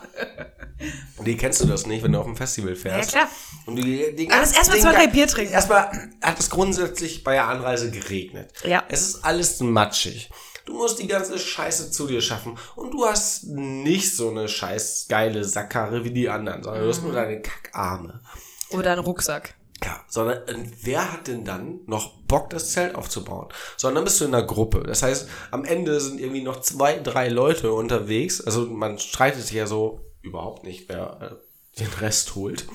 [1.25, 3.11] Die kennst du das nicht, wenn du auf dem Festival Ja fährst.
[3.11, 3.27] klar.
[3.65, 5.53] Und die, die Aber das erstmal den zwei, drei Bier trinken.
[5.53, 8.51] Erstmal hat es grundsätzlich bei der Anreise geregnet.
[8.63, 8.83] Ja.
[8.89, 10.29] Es ist alles matschig.
[10.65, 12.57] Du musst die ganze Scheiße zu dir schaffen.
[12.75, 16.99] Und du hast nicht so eine scheiß geile Sackkarre wie die anderen, sondern du hast
[16.99, 17.05] Mhm.
[17.05, 18.21] nur deine Kackarme.
[18.69, 19.55] Oder ein Rucksack.
[19.83, 23.49] Ja, sondern äh, wer hat denn dann noch Bock, das Zelt aufzubauen?
[23.77, 24.83] Sondern bist du in einer Gruppe.
[24.83, 28.41] Das heißt, am Ende sind irgendwie noch zwei, drei Leute unterwegs.
[28.41, 32.67] Also man streitet sich ja so überhaupt nicht, wer äh, den Rest holt.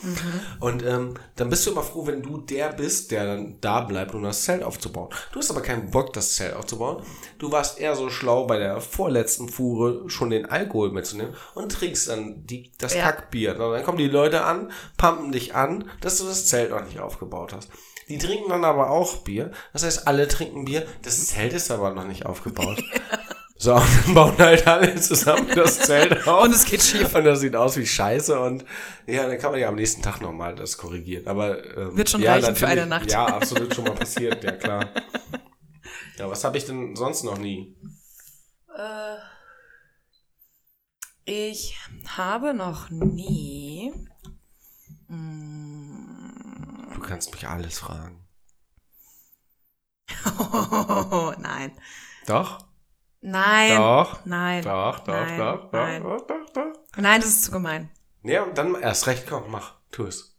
[0.59, 4.15] Und ähm, dann bist du immer froh, wenn du der bist, der dann da bleibt,
[4.15, 5.11] um das Zelt aufzubauen.
[5.33, 7.03] Du hast aber keinen Bock, das Zelt aufzubauen.
[7.39, 12.09] Du warst eher so schlau, bei der vorletzten Fuhre schon den Alkohol mitzunehmen und trinkst
[12.09, 13.03] dann die, das Ja.
[13.03, 13.53] Kackbier.
[13.61, 16.99] Und dann kommen die Leute an, pumpen dich an, dass du das Zelt noch nicht
[16.99, 17.69] aufgebaut hast.
[18.09, 19.51] Die trinken dann aber auch Bier.
[19.73, 20.87] Das heißt, alle trinken Bier.
[21.03, 22.83] Das Zelt ist aber noch nicht aufgebaut.
[23.59, 26.45] So, und dann bauen halt alle zusammen das Zelt auf.
[26.45, 27.15] Und es geht schief.
[27.15, 28.39] Und das sieht aus wie Scheiße.
[28.39, 28.65] Und
[29.07, 31.27] ja, dann kann man ja am nächsten Tag nochmal das korrigieren.
[31.27, 33.11] Aber ähm, Wird schon ja, reichen für eine Nacht.
[33.11, 34.91] Ja, absolut schon mal passiert, ja klar.
[36.19, 37.77] Ja, was habe ich denn sonst noch nie?
[38.77, 39.17] Äh,
[41.25, 41.77] ich
[42.17, 43.93] habe noch nie.
[45.09, 45.87] Mm,
[46.95, 48.27] Du kannst mich alles fragen.
[51.41, 51.73] nein.
[52.27, 52.66] Doch?
[53.29, 53.77] Nein.
[53.77, 54.25] Doch.
[54.25, 54.63] Nein.
[54.63, 56.03] Doch, doch, Nein, doch, doch, nein.
[56.03, 56.73] doch, doch, doch.
[56.97, 57.91] Nein, das ist zu gemein.
[58.23, 59.75] Ja, und dann erst recht, komm, mach.
[59.91, 60.37] Tu es.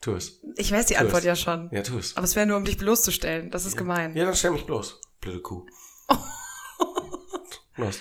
[0.00, 0.40] Tu es.
[0.56, 1.26] Ich weiß die Tu Antwort es.
[1.26, 1.68] ja schon.
[1.72, 2.16] Ja, tu es.
[2.16, 3.50] Aber es wäre nur, um dich bloßzustellen.
[3.52, 4.16] Das ist gemein.
[4.16, 5.00] Ja, dann stell mich bloß.
[5.20, 5.64] Blöde Kuh.
[7.76, 8.00] Los.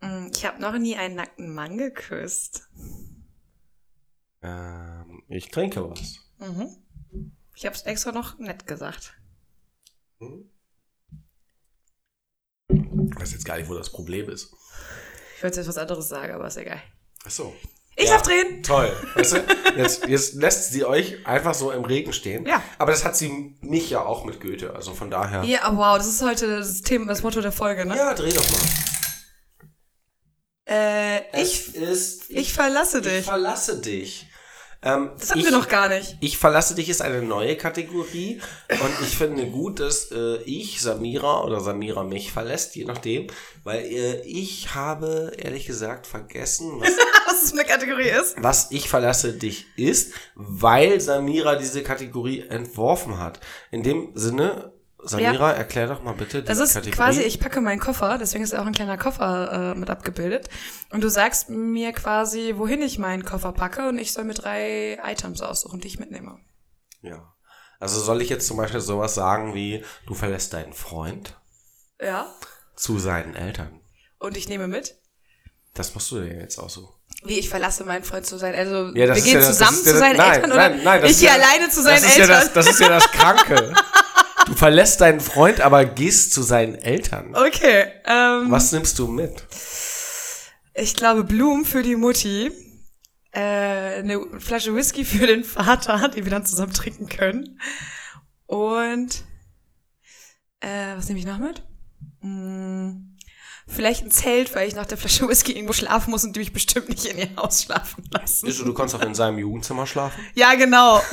[0.00, 2.68] Mm, Ich habe noch nie einen nackten Mann geküsst.
[4.42, 6.20] Ähm, ich trinke was.
[6.38, 6.68] Mhm.
[7.54, 9.14] Ich habe es extra noch nett gesagt.
[12.68, 14.52] Ich weiß jetzt gar nicht, wo das Problem ist.
[15.36, 16.80] Ich wollte jetzt was anderes sagen, aber ist egal.
[17.24, 17.54] Ach so.
[17.98, 18.12] Ich Ja.
[18.14, 18.62] darf drehen.
[18.62, 18.92] Toll.
[19.14, 19.44] Weißt du,
[19.76, 22.44] jetzt, jetzt lässt sie euch einfach so im Regen stehen.
[22.46, 22.62] Ja.
[22.78, 24.74] Aber das hat sie mich ja auch mit Goethe.
[24.74, 25.42] Also von daher.
[25.44, 27.96] Ja, oh, wow, das ist heute das Thema, das Motto der Folge, ne?
[27.96, 28.60] Ja, dreh doch mal.
[30.68, 32.28] Äh, ich, ist.
[32.28, 33.24] ich verlasse Ich dich.
[33.24, 34.26] verlasse dich.
[34.86, 36.16] Ähm, Das hatten ich, wir noch gar nicht.
[36.20, 41.42] Ich verlasse dich ist eine neue Kategorie und ich finde gut, dass äh, ich Samira
[41.42, 43.26] oder Samira mich verlässt, je nachdem,
[43.64, 46.90] weil äh, ich habe ehrlich gesagt vergessen, was,
[47.26, 48.36] Was es eine Kategorie ist.
[48.38, 53.40] was ich verlasse dich ist, weil Samira diese Kategorie entworfen hat.
[53.72, 54.72] In dem Sinne,
[55.04, 56.96] Samira, erklär doch mal bitte die Das ist Kategorie.
[56.96, 60.48] quasi, ich packe meinen Koffer, deswegen ist auch ein kleiner Koffer äh, mit abgebildet.
[60.90, 64.98] Und du sagst mir quasi, wohin ich meinen Koffer packe und ich soll mir drei
[65.04, 66.38] Items aussuchen, die ich mitnehme.
[67.02, 67.32] Ja.
[67.78, 71.36] Also soll ich jetzt zum Beispiel sowas sagen wie, du verlässt deinen Freund
[72.00, 72.26] Ja.
[72.74, 73.80] zu seinen Eltern.
[74.18, 74.96] Und ich nehme mit.
[75.74, 76.94] Das musst du dir jetzt aussuchen.
[77.22, 78.54] Wie ich verlasse meinen Freund zu sein.
[78.54, 81.10] Also Ja, wir gehen ja zusammen ja zu seinen nein, Eltern nein, oder nein, das
[81.12, 82.30] ich ja- gehe alleine zu seinen das Eltern.
[82.30, 83.74] Ja das, das ist ja das Kranke.
[84.46, 87.34] Du verlässt deinen Freund, aber gehst zu seinen Eltern.
[87.34, 87.86] okay.
[88.06, 89.44] Ähm, Was nimmst du mit?
[90.74, 92.52] Ich glaube Blumen für die Mutti.
[93.32, 93.40] Äh,
[93.98, 97.60] eine Flasche Whisky für den Vater, die wir dann zusammen trinken können.
[98.46, 99.24] Und
[100.60, 101.64] äh, was nehme ich noch mit?
[102.20, 103.16] Hm,
[103.66, 106.52] vielleicht ein Zelt, weil ich nach der Flasche Whisky irgendwo schlafen muss und die mich
[106.52, 108.46] bestimmt nicht in ihr Haus schlafen lassen.
[108.46, 110.24] Also, du kannst auch in seinem Jugendzimmer schlafen.
[110.34, 111.02] Ja, genau.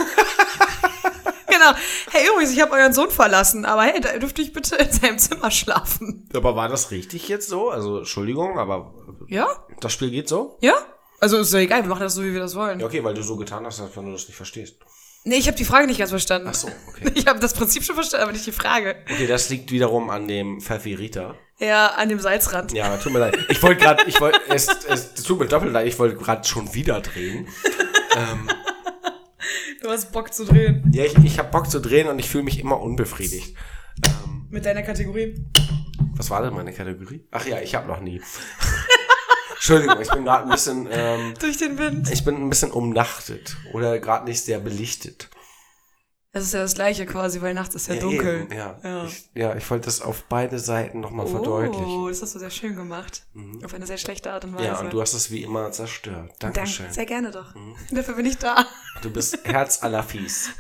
[1.54, 1.72] genau.
[2.12, 5.18] Hey, übrigens, ich habe euren Sohn verlassen, aber hey, da dürfte ich bitte in seinem
[5.20, 6.30] Zimmer schlafen.
[6.34, 7.70] Aber war das richtig jetzt so?
[7.70, 8.93] Also, Entschuldigung, aber
[9.28, 9.47] Ja?
[9.80, 10.58] das Spiel geht so?
[10.62, 10.74] Ja?
[11.20, 12.80] Also ist doch egal, wir machen das so, wie wir das wollen.
[12.82, 14.76] Ja, okay, weil du so getan hast, als wenn du das nicht verstehst.
[15.26, 16.49] Nee, ich habe die Frage nicht ganz verstanden.
[16.51, 17.12] Ach so, okay.
[17.16, 18.97] Ich habe das Prinzip schon verstanden, aber nicht die Frage.
[19.10, 21.36] Okay, das liegt wiederum an dem Pfeffi Rita.
[21.60, 22.74] Ja, an dem Salzrand.
[22.74, 23.38] Ja, tut mir leid.
[23.47, 26.74] Ich wollte gerade, ich wollte, es, es tut mir doppelt leid, ich wollte gerade schon
[26.74, 27.47] wieder drehen.
[29.84, 30.90] Du hast Bock zu drehen.
[30.94, 33.54] Ja, ich, ich habe Bock zu drehen und ich fühle mich immer unbefriedigt.
[34.06, 35.46] Ähm, Mit deiner Kategorie.
[36.16, 37.28] was war denn meine Kategorie?
[37.32, 38.22] Ach ja, ich habe noch nie.
[39.56, 42.10] Entschuldigung, ich bin gerade ein bisschen, ähm, Durch den Wind.
[42.10, 45.30] ich bin ein bisschen umnachtet oder gerade nicht sehr belichtet.
[46.34, 48.42] Das ist ja das gleiche quasi, weil nachts ist ja, dunkel.
[48.42, 48.80] eben, ja.
[48.84, 49.06] Ja.
[49.06, 51.86] Ich, ja, ich wollte das auf beide Seiten nochmal verdeutlichen.
[51.86, 53.28] Oh, das hast du sehr schön gemacht.
[53.64, 54.66] Auf eine sehr schlechte Art und Weise.
[54.66, 56.32] Ja, und du hast es wie immer zerstört.
[56.40, 56.86] Dankeschön.
[56.86, 57.54] Danke, sehr gerne doch.
[57.92, 58.66] Dafür bin ich da.
[59.04, 60.50] Du bist Herz aller Fies.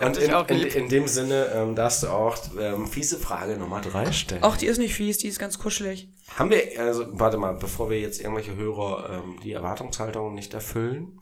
[0.00, 3.82] Und in, auch in, in dem Sinne ähm, darfst du auch ähm, fiese Frage Nummer
[3.82, 4.42] drei stellen.
[4.42, 6.08] Ach, die ist nicht fies, die ist ganz kuschelig.
[6.36, 11.20] Haben wir, also warte mal, bevor wir jetzt irgendwelche Hörer ähm, die Erwartungshaltung nicht erfüllen,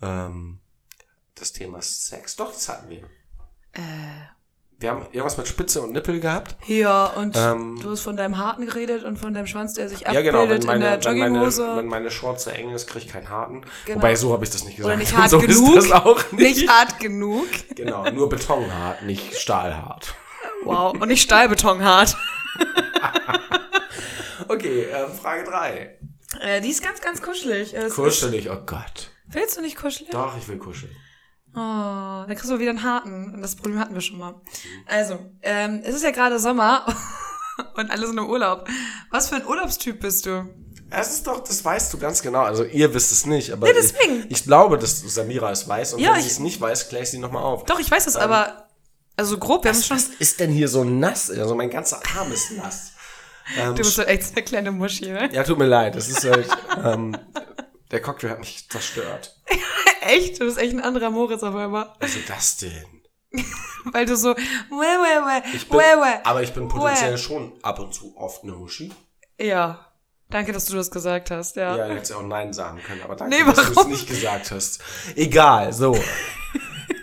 [0.00, 0.58] ähm,
[1.34, 2.98] das Thema Sex, doch, das hatten wir.
[3.72, 3.80] Äh.
[4.78, 6.56] Wir haben irgendwas mit Spitze und Nippel gehabt.
[6.66, 7.78] Ja, und Ähm.
[7.80, 10.48] du hast von deinem Harten geredet und von deinem Schwanz, der sich Ja, abbildet genau,
[10.48, 11.76] wenn in meine, der wenn, meine, Jogginghose.
[11.76, 13.62] wenn meine Shorts sehr eng ist, kriege ich keinen harten.
[13.86, 13.98] Genau.
[13.98, 14.92] Wobei, so habe ich das nicht gesagt.
[14.92, 15.76] Oder nicht hart so genug.
[15.76, 16.56] ist das auch nicht.
[16.56, 17.46] nicht hart genug.
[17.76, 20.14] Genau, nur betonhart, nicht stahlhart.
[20.64, 20.92] Wow.
[20.96, 22.16] Und nicht Stahlbetonhart.
[24.48, 25.98] Okay, ähm, Frage drei.
[26.40, 27.74] Äh, die ist ganz, ganz kuschelig.
[27.74, 29.10] Es Kuschelig, oh Gott.
[29.28, 30.10] Ist, willst du nicht kuschelig?
[30.10, 30.94] Doch, ich will kuscheln.
[31.54, 33.34] Oh, dann kriegst du wieder einen harten.
[33.34, 34.34] Und das Problem hatten wir schon mal.
[34.86, 36.86] Also, ähm, es ist ja gerade Sommer
[37.76, 38.66] und alle sind im Urlaub.
[39.10, 40.48] Was für ein Urlaubstyp bist du?
[40.90, 42.40] Es ist doch, das weißt du ganz genau.
[42.42, 44.24] Also ihr wisst es nicht, aber Ja, deswegen.
[44.28, 46.88] Ich, ich glaube, dass Samira es weiß und Ja, wenn ich- sie es nicht weiß,
[46.88, 47.64] kläre ich sie nochmal auf.
[47.64, 48.68] Doch, ich weiß es, aber
[49.16, 49.96] also grob, wir haben schon.
[49.96, 51.30] Was ist denn hier so nass?
[51.30, 52.92] Also mein ganzer Arm ist nass.
[53.58, 55.28] Ähm, Du bist halt echt eine kleine Muschi, ne?
[55.32, 55.94] ja, tut mir leid.
[55.96, 56.46] Das ist halt,
[56.84, 57.16] ähm,
[57.90, 59.36] der Cocktail hat mich zerstört.
[60.00, 60.40] Echt?
[60.40, 61.92] Du bist echt ein anderer Moritz auf einmal.
[62.00, 63.02] Also das denn?
[63.92, 64.40] Weil du so, weh,
[64.70, 66.20] weh, weh, Ich bin, weh, weh.
[66.24, 67.18] aber ich bin potenziell Weh.
[67.18, 68.92] schon ab und zu oft eine Muschi.
[69.40, 69.86] Ja.
[70.30, 71.76] Danke, dass du das gesagt hast, ja.
[71.76, 74.50] Ja, hättest ja auch Nein sagen können, aber danke, Nee, dass du es nicht gesagt
[74.50, 74.80] hast.
[75.16, 75.96] Egal, so.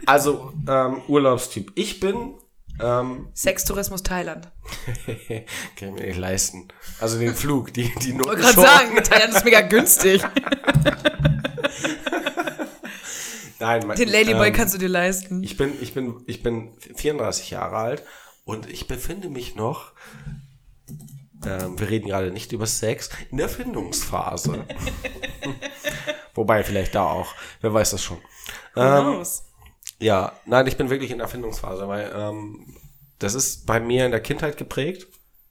[0.05, 1.71] Also, ähm, Urlaubstyp.
[1.75, 2.33] Ich bin,
[2.81, 4.49] ähm, Sextourismus Thailand.
[4.95, 6.67] kann ich mir nicht leisten.
[6.99, 10.23] Also den Flug, die, die Ich wollte gerade sagen, Thailand ist mega günstig.
[13.59, 15.43] Nein, mein, Den Ladyboy ähm, kannst du dir leisten.
[15.43, 18.03] Ich bin, ich bin, ich bin 34 Jahre alt
[18.45, 19.91] und ich befinde mich noch,
[21.45, 24.65] ähm, wir reden gerade nicht über Sex, in der Findungsphase.
[26.33, 27.33] Wobei, vielleicht da auch.
[27.61, 28.17] Wer weiß das schon.
[28.75, 29.23] Ähm,
[29.99, 32.77] ja, nein, ich bin wirklich in der Findungsphase, weil ähm,
[33.19, 35.07] das ist bei mir in der Kindheit geprägt.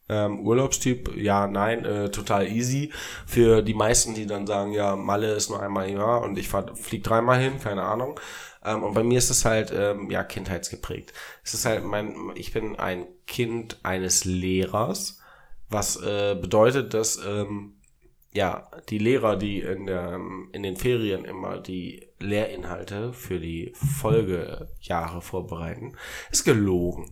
[0.09, 2.91] Ähm, Urlaubstyp, ja, nein, äh, total easy.
[3.25, 6.49] Für die meisten, die dann sagen, ja, Malle ist nur einmal im Jahr und ich
[6.49, 8.19] flieg dreimal hin, keine Ahnung.
[8.65, 11.13] Ähm, und bei mir ist es halt, ähm, ja, kindheitsgeprägt.
[11.43, 15.19] Es ist halt mein, ich bin ein Kind eines Lehrers,
[15.69, 17.75] was äh, bedeutet, dass, ähm,
[18.31, 20.19] ja, die Lehrer, die in, der,
[20.51, 25.95] in den Ferien immer die Lehrinhalte für die Folgejahre vorbereiten,
[26.31, 27.11] ist gelogen.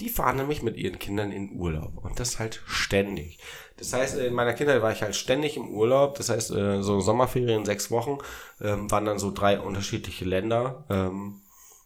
[0.00, 3.38] Die fahren nämlich mit ihren Kindern in Urlaub und das halt ständig.
[3.76, 6.16] Das heißt, in meiner Kindheit war ich halt ständig im Urlaub.
[6.16, 8.18] Das heißt, äh, so Sommerferien, sechs Wochen,
[8.62, 10.84] ähm, waren dann so drei unterschiedliche Länder.
[10.88, 11.42] Ähm,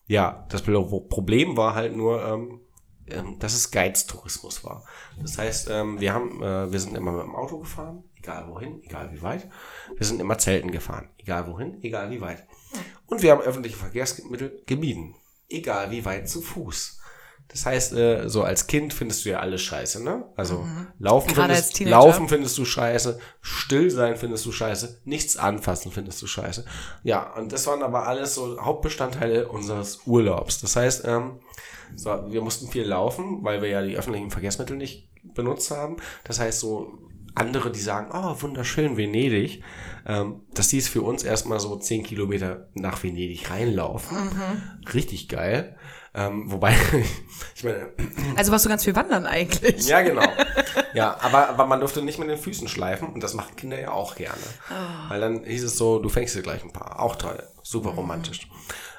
[0.07, 2.61] ja, das Problem war halt nur, ähm,
[3.39, 4.85] dass es Geiztourismus war.
[5.21, 9.13] Das heißt, wir haben, äh, wir sind immer mit dem Auto gefahren, egal wohin, egal
[9.13, 9.47] wie weit.
[9.95, 12.47] Wir sind immer Zelten gefahren, egal wohin, egal wie weit.
[13.05, 15.17] Und wir haben öffentliche Verkehrsmittel gemieden,
[15.51, 17.03] egal wie weit zu Fuß.
[17.49, 20.25] Das heißt, äh, so als Kind findest du ja alles scheiße, ne?
[20.35, 20.67] Also
[20.99, 26.21] laufen, Gerade findest, laufen findest du scheiße, still sein findest du scheiße, nichts anfassen findest
[26.21, 26.65] du scheiße.
[27.05, 30.61] Ja, und das waren aber alles so Hauptbestandteile unseres Urlaubs.
[30.63, 31.39] Das heißt, ähm,
[31.95, 35.97] so, wir mussten viel laufen, weil wir ja die öffentlichen Verkehrsmittel nicht benutzt haben.
[36.25, 36.99] Das heißt, so
[37.35, 39.63] andere, die sagen, oh, wunderschön Venedig,
[40.07, 44.17] ähm, dass die es für uns erstmal so 10 Kilometer nach Venedig reinlaufen.
[44.93, 45.77] Richtig geil.
[46.17, 46.75] Ähm, wobei,
[47.57, 47.89] ich meine,
[48.37, 49.87] Also warst du ganz viel wandern eigentlich.
[49.87, 50.23] ja, genau.
[50.95, 53.91] Ja, aber, aber man durfte nicht mit den Füßen schleifen und das machen Kinder ja
[53.91, 54.39] auch gerne.
[55.09, 57.01] Weil dann hieß es so, du fängst dir gleich ein paar.
[57.01, 57.43] Auch toll.
[57.65, 58.49] Super romantisch.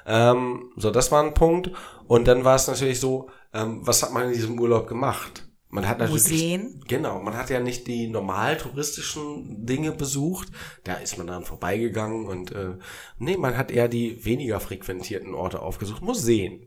[0.04, 1.70] Ähm, so, das war ein Punkt.
[2.06, 5.46] Und dann war es natürlich so, ähm, was hat man in diesem Urlaub gemacht?
[5.76, 6.80] man hat natürlich, Museen.
[6.88, 10.48] Genau, man hat ja nicht die normal touristischen Dinge besucht.
[10.84, 12.76] Da ist man dann vorbeigegangen und äh,
[13.18, 16.02] nee, man hat eher die weniger frequentierten Orte aufgesucht.
[16.02, 16.66] Museen.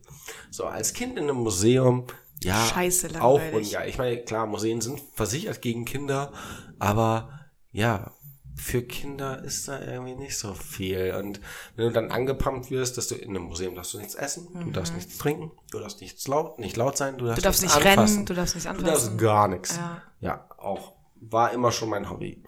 [0.52, 2.06] So, als Kind in einem Museum,
[2.44, 6.32] ja, Scheiße auch und ja, ich meine, klar, Museen sind versichert gegen Kinder,
[6.80, 7.30] aber
[7.72, 8.12] ja,
[8.56, 11.16] für Kinder ist da irgendwie nicht so viel.
[11.18, 11.40] Und
[11.76, 14.72] wenn du dann angepumpt wirst, dass du in einem Museum darfst du nichts essen, du
[14.72, 17.42] darfst nichts trinken, du darfst nichts laut, nicht laut sein, du darfst, Mhm.
[17.42, 18.14] Du darfst nichts nicht anfassen.
[18.16, 18.88] rennen, du darfst nicht Du anfassen.
[18.88, 19.78] darfst gar nichts.
[19.78, 20.02] Ja.
[20.22, 22.44] Ja, auch war immer schon mein Hobby.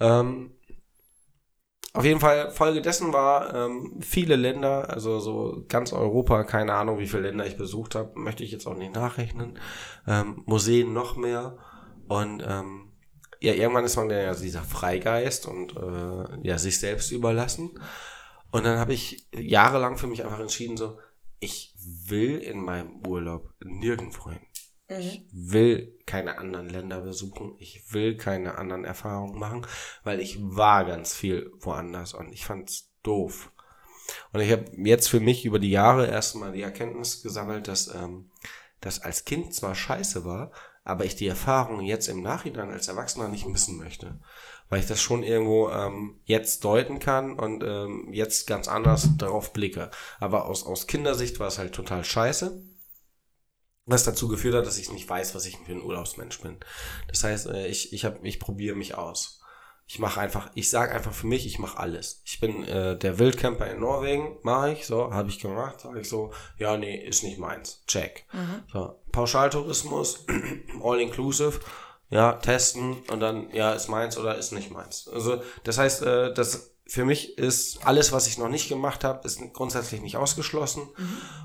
[0.00, 0.52] Ähm,
[1.98, 7.00] auf jeden Fall, Folge dessen war ähm, viele Länder, also so ganz Europa, keine Ahnung,
[7.00, 9.58] wie viele Länder ich besucht habe, möchte ich jetzt auch nicht nachrechnen.
[10.06, 11.58] Ähm, Museen noch mehr.
[12.06, 12.92] Und ähm,
[13.40, 17.80] ja, irgendwann ist man ja dieser Freigeist und äh, ja, sich selbst überlassen.
[18.52, 20.98] Und dann habe ich jahrelang für mich einfach entschieden, so,
[21.40, 24.46] ich will in meinem Urlaub nirgendwo hin.
[24.88, 27.54] Ich will keine anderen Länder besuchen.
[27.58, 29.66] Ich will keine anderen Erfahrungen machen,
[30.02, 33.52] weil ich war ganz viel woanders und ich fand's doof.
[34.32, 38.30] Und ich habe jetzt für mich über die Jahre erstmal die Erkenntnis gesammelt, dass ähm,
[38.80, 40.52] das als Kind zwar scheiße war,
[40.84, 44.18] aber ich die Erfahrung jetzt im Nachhinein als Erwachsener nicht missen möchte.
[44.70, 49.52] Weil ich das schon irgendwo ähm, jetzt deuten kann und ähm, jetzt ganz anders darauf
[49.52, 49.90] blicke.
[50.18, 52.62] Aber aus, aus Kindersicht war es halt total scheiße.
[53.88, 56.58] Was dazu geführt hat, dass ich nicht weiß, was ich für ein Urlaubsmensch bin.
[57.08, 59.40] Das heißt, äh, ich, ich, hab, ich probiere mich aus.
[59.86, 62.20] Ich mache einfach, ich sage einfach für mich, ich mache alles.
[62.26, 66.08] Ich bin äh, der Wildcamper in Norwegen, mache ich, so, habe ich gemacht, sage ich
[66.08, 67.82] so, ja, nee, ist nicht meins.
[67.86, 68.26] Check.
[68.70, 70.26] So, Pauschaltourismus,
[70.82, 71.60] all inclusive,
[72.10, 75.08] ja, testen und dann, ja, ist meins oder ist nicht meins.
[75.08, 79.26] Also, das heißt, äh, das für mich ist alles, was ich noch nicht gemacht habe,
[79.26, 80.88] ist grundsätzlich nicht ausgeschlossen.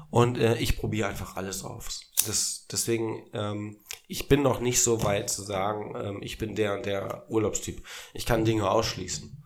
[0.09, 2.01] Und äh, ich probiere einfach alles aus.
[2.27, 6.75] Das, deswegen, ähm, ich bin noch nicht so weit zu sagen, ähm, ich bin der
[6.75, 7.83] und der Urlaubstyp.
[8.13, 9.43] Ich kann Dinge ausschließen.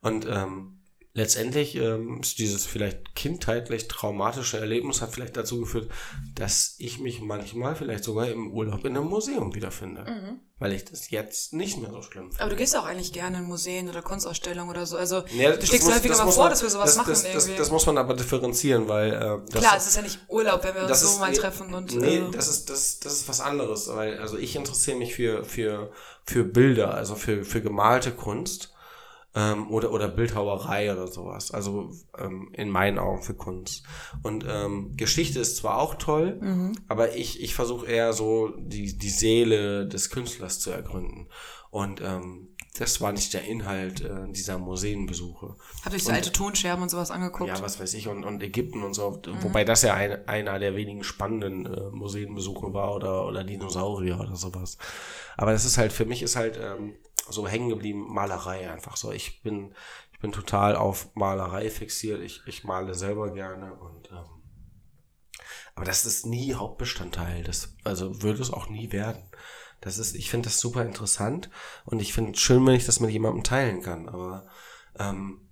[0.00, 0.77] Und ähm,
[1.18, 5.90] letztendlich ähm, ist dieses vielleicht kindheitlich traumatische Erlebnis hat vielleicht dazu geführt,
[6.34, 10.38] dass ich mich manchmal vielleicht sogar im Urlaub in einem Museum wiederfinde.
[10.60, 12.40] Weil ich das jetzt nicht mehr so schlimm finde.
[12.42, 14.96] Aber du gehst auch eigentlich gerne in Museen oder Kunstausstellungen oder so.
[14.96, 17.56] Also Ja, du schlägst häufiger mal vor, man- dass wir sowas das, machen das, das,
[17.56, 20.74] das muss man aber differenzieren, weil äh, das, Klar, es ist ja nicht Urlaub, wenn
[20.74, 23.28] wir uns so ist, mal nee, treffen und nee, äh, das ist das das ist
[23.28, 25.92] was anderes, weil also ich interessiere mich für für
[26.24, 28.72] für Bilder, also für für gemalte Kunst
[29.34, 31.50] ähm, oder oder Bildhauerei oder sowas.
[31.50, 33.84] Also ähm, in meinen Augen für Kunst.
[34.22, 36.40] Und ähm, Geschichte ist zwar auch toll,
[36.88, 41.28] aber ich ich versuche eher so die die Seele des Künstlers zu ergründen.
[41.70, 42.48] Und ähm,
[42.78, 45.56] das war nicht der Inhalt äh, dieser Museenbesuche.
[45.84, 47.50] habt ihr euch so alte Tonscherben und sowas angeguckt.
[47.50, 50.76] Ja, was weiß ich, und, und Ägypten und so, wobei das ja ein, einer der
[50.76, 54.78] wenigen spannenden äh, Museenbesuche war oder, oder Dinosaurier oder sowas.
[55.36, 56.94] Aber das ist halt, für mich ist halt ähm,
[57.30, 59.12] so hängen geblieben Malerei einfach so.
[59.12, 59.74] Ich bin,
[60.12, 62.20] ich bin total auf Malerei fixiert.
[62.20, 64.38] Ich, ich male selber gerne und ähm,
[65.74, 67.44] aber das ist nie Hauptbestandteil.
[67.44, 69.22] Das, also würde es auch nie werden.
[69.80, 71.50] Das ist, ich finde das super interessant
[71.84, 74.08] und ich finde es schön, wenn ich das mit jemandem teilen kann.
[74.08, 74.48] Aber
[74.98, 75.47] ähm,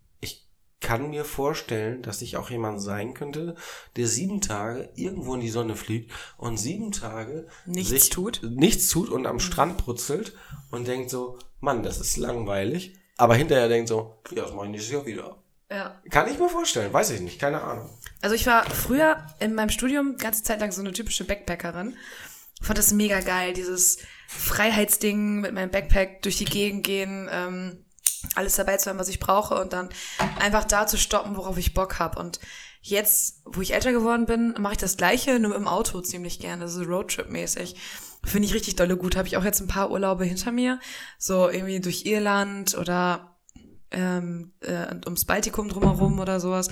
[0.86, 3.56] kann mir vorstellen, dass ich auch jemand sein könnte,
[3.96, 8.40] der sieben Tage irgendwo in die Sonne fliegt und sieben Tage Nichts tut?
[8.48, 10.36] nichts tut und am Strand brutzelt
[10.70, 12.94] und denkt so, Mann, das ist langweilig.
[13.16, 15.42] Aber hinterher denkt so, ja, das mache ich nächstes Jahr wieder.
[15.72, 16.00] ja.
[16.08, 17.90] Kann ich mir vorstellen, weiß ich nicht, keine Ahnung.
[18.22, 21.96] Also ich war früher in meinem Studium ganze Zeit lang so eine typische Backpackerin.
[22.62, 27.85] Fand das mega geil, dieses Freiheitsding mit meinem Backpack durch die Gegend gehen, ähm,
[28.34, 29.88] alles dabei zu haben, was ich brauche und dann
[30.38, 32.18] einfach da zu stoppen, worauf ich Bock hab.
[32.18, 32.40] Und
[32.80, 36.62] jetzt, wo ich älter geworden bin, mache ich das Gleiche, nur im Auto ziemlich gerne,
[36.62, 37.76] also Roadtrip-mäßig.
[38.24, 39.16] Finde ich richtig dolle gut.
[39.16, 40.80] Habe ich auch jetzt ein paar Urlaube hinter mir,
[41.18, 43.36] so irgendwie durch Irland oder
[43.90, 46.68] ähm, äh, ums Baltikum drumherum oder sowas.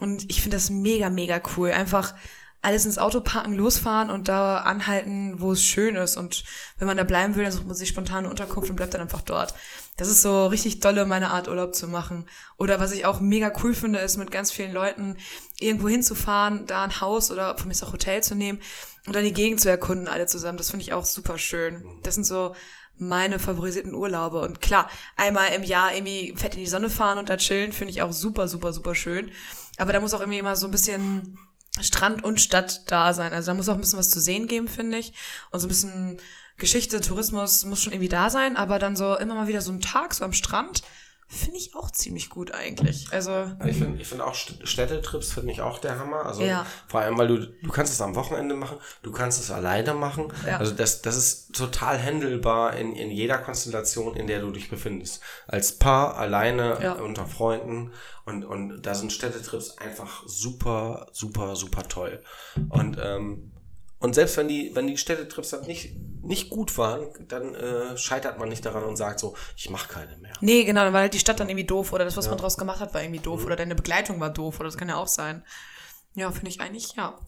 [0.00, 1.70] Und ich finde das mega, mega cool.
[1.70, 2.14] Einfach
[2.62, 6.16] alles ins Auto packen, losfahren und da anhalten, wo es schön ist.
[6.16, 6.44] Und
[6.78, 9.00] wenn man da bleiben will, dann sucht man sich spontan eine Unterkunft und bleibt dann
[9.00, 9.54] einfach dort.
[10.00, 12.24] Das ist so richtig dolle, meine Art Urlaub zu machen.
[12.56, 15.18] Oder was ich auch mega cool finde, ist mit ganz vielen Leuten
[15.58, 18.60] irgendwo hinzufahren, da ein Haus oder von mir ist auch Hotel zu nehmen
[19.06, 20.56] und dann die Gegend zu erkunden, alle zusammen.
[20.56, 21.84] Das finde ich auch super schön.
[22.02, 22.54] Das sind so
[22.96, 24.40] meine favorisierten Urlaube.
[24.40, 27.90] Und klar, einmal im Jahr irgendwie fett in die Sonne fahren und da chillen, finde
[27.90, 29.30] ich auch super, super, super schön.
[29.76, 31.38] Aber da muss auch irgendwie immer so ein bisschen
[31.78, 33.34] Strand und Stadt da sein.
[33.34, 35.12] Also da muss auch ein bisschen was zu sehen geben, finde ich.
[35.50, 36.20] Und so ein bisschen
[36.60, 39.80] Geschichte, Tourismus muss schon irgendwie da sein, aber dann so immer mal wieder so ein
[39.80, 40.82] Tag so am Strand
[41.32, 43.06] finde ich auch ziemlich gut eigentlich.
[43.12, 46.26] Also Ich finde ich find auch St- Städtetrips finde ich auch der Hammer.
[46.26, 46.66] Also Ja.
[46.88, 50.32] vor allem, weil du, du kannst es am Wochenende machen, du kannst es alleine machen.
[50.44, 50.56] Ja.
[50.58, 55.20] Also das, das ist total handelbar in, in jeder Konstellation, in der du dich befindest.
[55.46, 56.92] Als Paar, alleine, Ja.
[56.94, 57.92] unter Freunden.
[58.24, 62.24] Und, und da sind Städtetrips einfach super, super, super toll.
[62.70, 63.52] Und, ähm,
[64.00, 68.38] und selbst wenn die, wenn die Städtetrips dann nicht, nicht gut waren, dann äh, scheitert
[68.38, 70.32] man nicht daran und sagt so, ich mache keine mehr.
[70.40, 72.56] Nee, genau, dann war halt die Stadt dann irgendwie doof oder das, was man draus
[72.56, 75.08] gemacht hat, war irgendwie doof oder deine Begleitung war doof oder das kann ja auch
[75.08, 75.44] sein.
[76.14, 77.18] Ja, finde ich eigentlich, ja.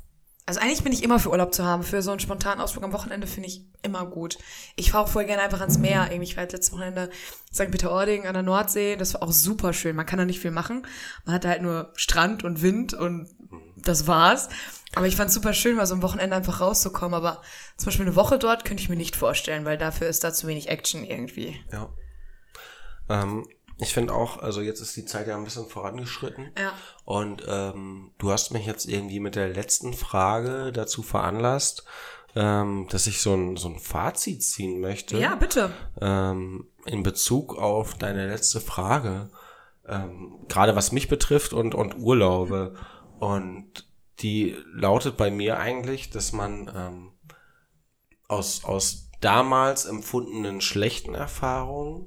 [0.44, 1.84] Also eigentlich bin ich immer für Urlaub zu haben.
[1.84, 4.38] Für so einen spontanen Ausflug am Wochenende finde ich immer gut.
[4.74, 6.10] Ich fahre auch voll gerne einfach ans Meer.
[6.20, 7.10] Ich war letztes Wochenende
[7.52, 7.70] St.
[7.70, 8.96] Peter-Ording an der Nordsee.
[8.96, 9.94] Das war auch super schön.
[9.94, 10.84] Man kann da nicht viel machen.
[11.24, 13.28] Man hat halt nur Strand und Wind und
[13.76, 14.48] das war's.
[14.94, 17.14] Aber ich fand es super schön, mal so am Wochenende einfach rauszukommen.
[17.14, 17.40] Aber
[17.76, 20.48] zum Beispiel eine Woche dort könnte ich mir nicht vorstellen, weil dafür ist da zu
[20.48, 21.60] wenig Action irgendwie.
[21.72, 21.88] Ja.
[23.08, 23.46] Ähm,
[23.78, 26.52] ich finde auch, also jetzt ist die Zeit ja ein bisschen vorangeschritten.
[26.58, 26.72] Ja.
[27.04, 31.84] Und ähm, du hast mich jetzt irgendwie mit der letzten Frage dazu veranlasst,
[32.34, 35.18] ähm, dass ich so ein, so ein Fazit ziehen möchte.
[35.18, 35.70] Ja, bitte.
[36.00, 39.30] Ähm, in Bezug auf deine letzte Frage.
[39.86, 42.74] Ähm, gerade was mich betrifft und, und Urlaube.
[43.18, 43.86] Und
[44.20, 47.12] die lautet bei mir eigentlich, dass man ähm,
[48.28, 52.06] aus, aus damals empfundenen schlechten Erfahrungen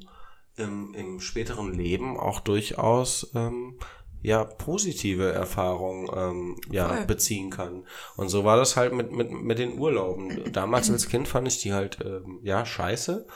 [0.58, 3.78] im, im späteren Leben auch durchaus ähm,
[4.22, 7.06] ja positive Erfahrungen ähm, ja Voll.
[7.06, 7.86] beziehen kann.
[8.16, 10.51] Und so war das halt mit mit mit den Urlauben.
[10.51, 13.28] Damals als Kind fand ich die halt ähm, ja scheiße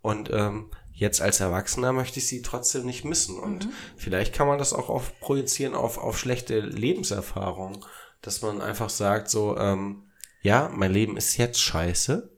[0.00, 3.38] und ähm, jetzt als Erwachsener möchte ich sie trotzdem nicht missen.
[3.38, 7.84] Und vielleicht kann man das auch auf projizieren auf auf schlechte Lebenserfahrungen,
[8.20, 10.04] dass man einfach sagt so ähm,
[10.42, 12.30] ja mein Leben ist jetzt scheiße,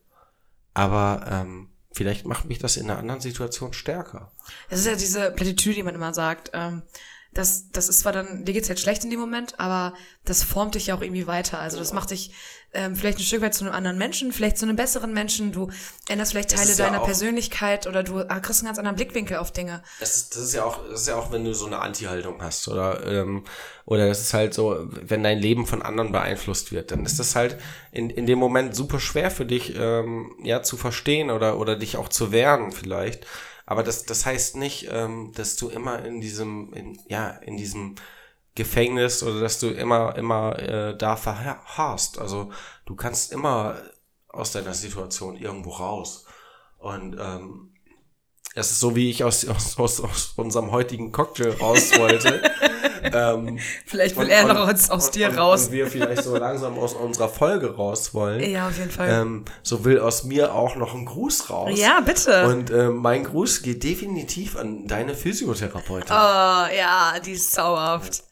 [0.75, 4.33] aber ähm, vielleicht macht mich das in einer anderen Situation stärker.
[4.69, 6.51] Es ist ja diese Plattitüde, die man immer sagt.
[6.53, 6.83] Ähm,
[7.35, 10.75] das, das ist zwar dann, dir geht's jetzt schlecht in dem Moment, aber das formt
[10.77, 11.59] dich ja auch irgendwie weiter.
[11.59, 12.33] Also das macht dich
[12.73, 15.53] ähm, vielleicht ein Stück weit zu einem anderen Menschen, vielleicht zu einem besseren Menschen.
[15.53, 15.71] Du
[16.09, 18.97] änderst vielleicht Das Teile ja deiner auch- Persönlichkeit oder du ah, kriegst einen ganz anderen
[18.97, 19.83] Blickwinkel auf Dinge.
[20.01, 22.43] Das ist, das ist ja auch, das ist ja auch, wenn du so eine Anti-Haltung
[22.43, 23.45] hast oder ähm,
[23.85, 27.37] oder das ist halt so, wenn dein Leben von anderen beeinflusst wird, dann ist das
[27.37, 27.59] halt
[27.93, 31.97] in, in dem Moment super schwer für dich, ähm, ja, zu verstehen oder oder dich
[31.97, 33.27] auch zu wehren vielleicht.
[33.67, 37.95] Aber das, das heißt nicht, ähm, dass du immer in diesem, in, ja, in diesem
[38.55, 42.19] Gefängnis oder dass du immer, immer äh, da verharrst.
[42.19, 42.51] Also
[42.87, 43.83] du kannst immer
[44.29, 46.27] aus deiner Situation irgendwo raus.
[46.79, 47.74] Und ähm,
[48.55, 52.41] das ist so, wie ich aus, aus, aus, aus unserem heutigen Cocktail raus wollte.
[53.03, 55.67] ähm, Vielleicht will und- er noch aus, aus und- dir und, raus.
[55.67, 58.49] Und wir vielleicht so langsam aus unserer Folge raus wollen.
[58.49, 59.09] Ja, auf jeden Fall.
[59.11, 61.79] Ähm, so will aus mir auch noch ein Gruß raus.
[61.79, 62.47] ja, bitte.
[62.47, 66.11] Und ähm, mein Gruß geht definitiv an deine Physiotherapeutin.
[66.11, 66.15] oh,
[66.77, 68.23] ja, die ist sauerhaft.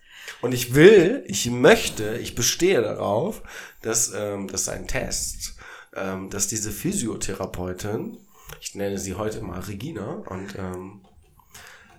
[0.41, 3.43] Und ich will, ich möchte, ich bestehe darauf,
[3.83, 5.55] dass ähm, das ist ein Test,
[5.97, 8.19] ähm, dass diese Physiotherapeutin,
[8.61, 11.01] ich nenne sie heute mal Regina und ähm,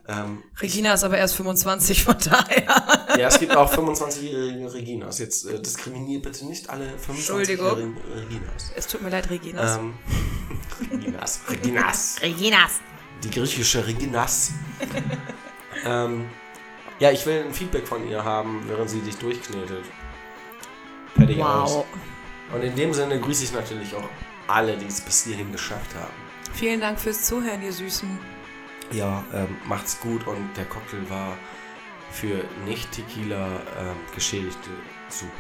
[0.06, 3.08] ähm, Regina ist aber erst 25, von daher.
[3.18, 5.20] ja, es gibt auch 25-jährige Reginas.
[5.20, 8.72] Jetzt äh, diskriminiert bitte nicht alle 25-jährigen Reginas.
[8.76, 9.78] Es tut mir leid, Regina.
[9.78, 9.94] Ähm,
[10.92, 12.18] Reginas, Reginas.
[12.22, 12.82] Reginas.
[13.24, 14.52] Die griechische Reginas.
[15.86, 16.30] ähm,
[17.00, 19.86] ja, ich will ein Feedback von ihr haben, während sie dich durchknetet.
[21.16, 21.76] Fertig aus.
[21.76, 21.86] Wow.
[22.54, 24.10] Und in dem Sinne grüße ich natürlich auch
[24.48, 26.23] alle, die es bis hierhin geschafft haben.
[26.54, 28.20] Vielen Dank fürs Zuhören, ihr Süßen.
[28.92, 31.38] Ja, ähm, macht's gut und der Cocktail war
[32.12, 34.70] für nicht-Tequila ähm, Geschädigte
[35.10, 35.32] super.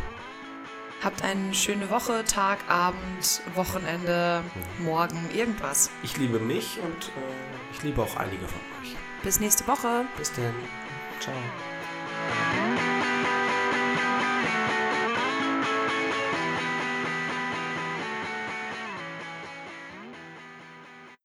[1.03, 4.41] Habt eine schöne Woche, Tag, Abend, Wochenende,
[4.79, 5.89] morgen, irgendwas.
[6.01, 8.95] Ich liebe mich und äh, ich liebe auch einige von euch.
[9.21, 10.05] Bis nächste Woche.
[10.17, 10.53] Bis dann.
[11.19, 11.33] Ciao.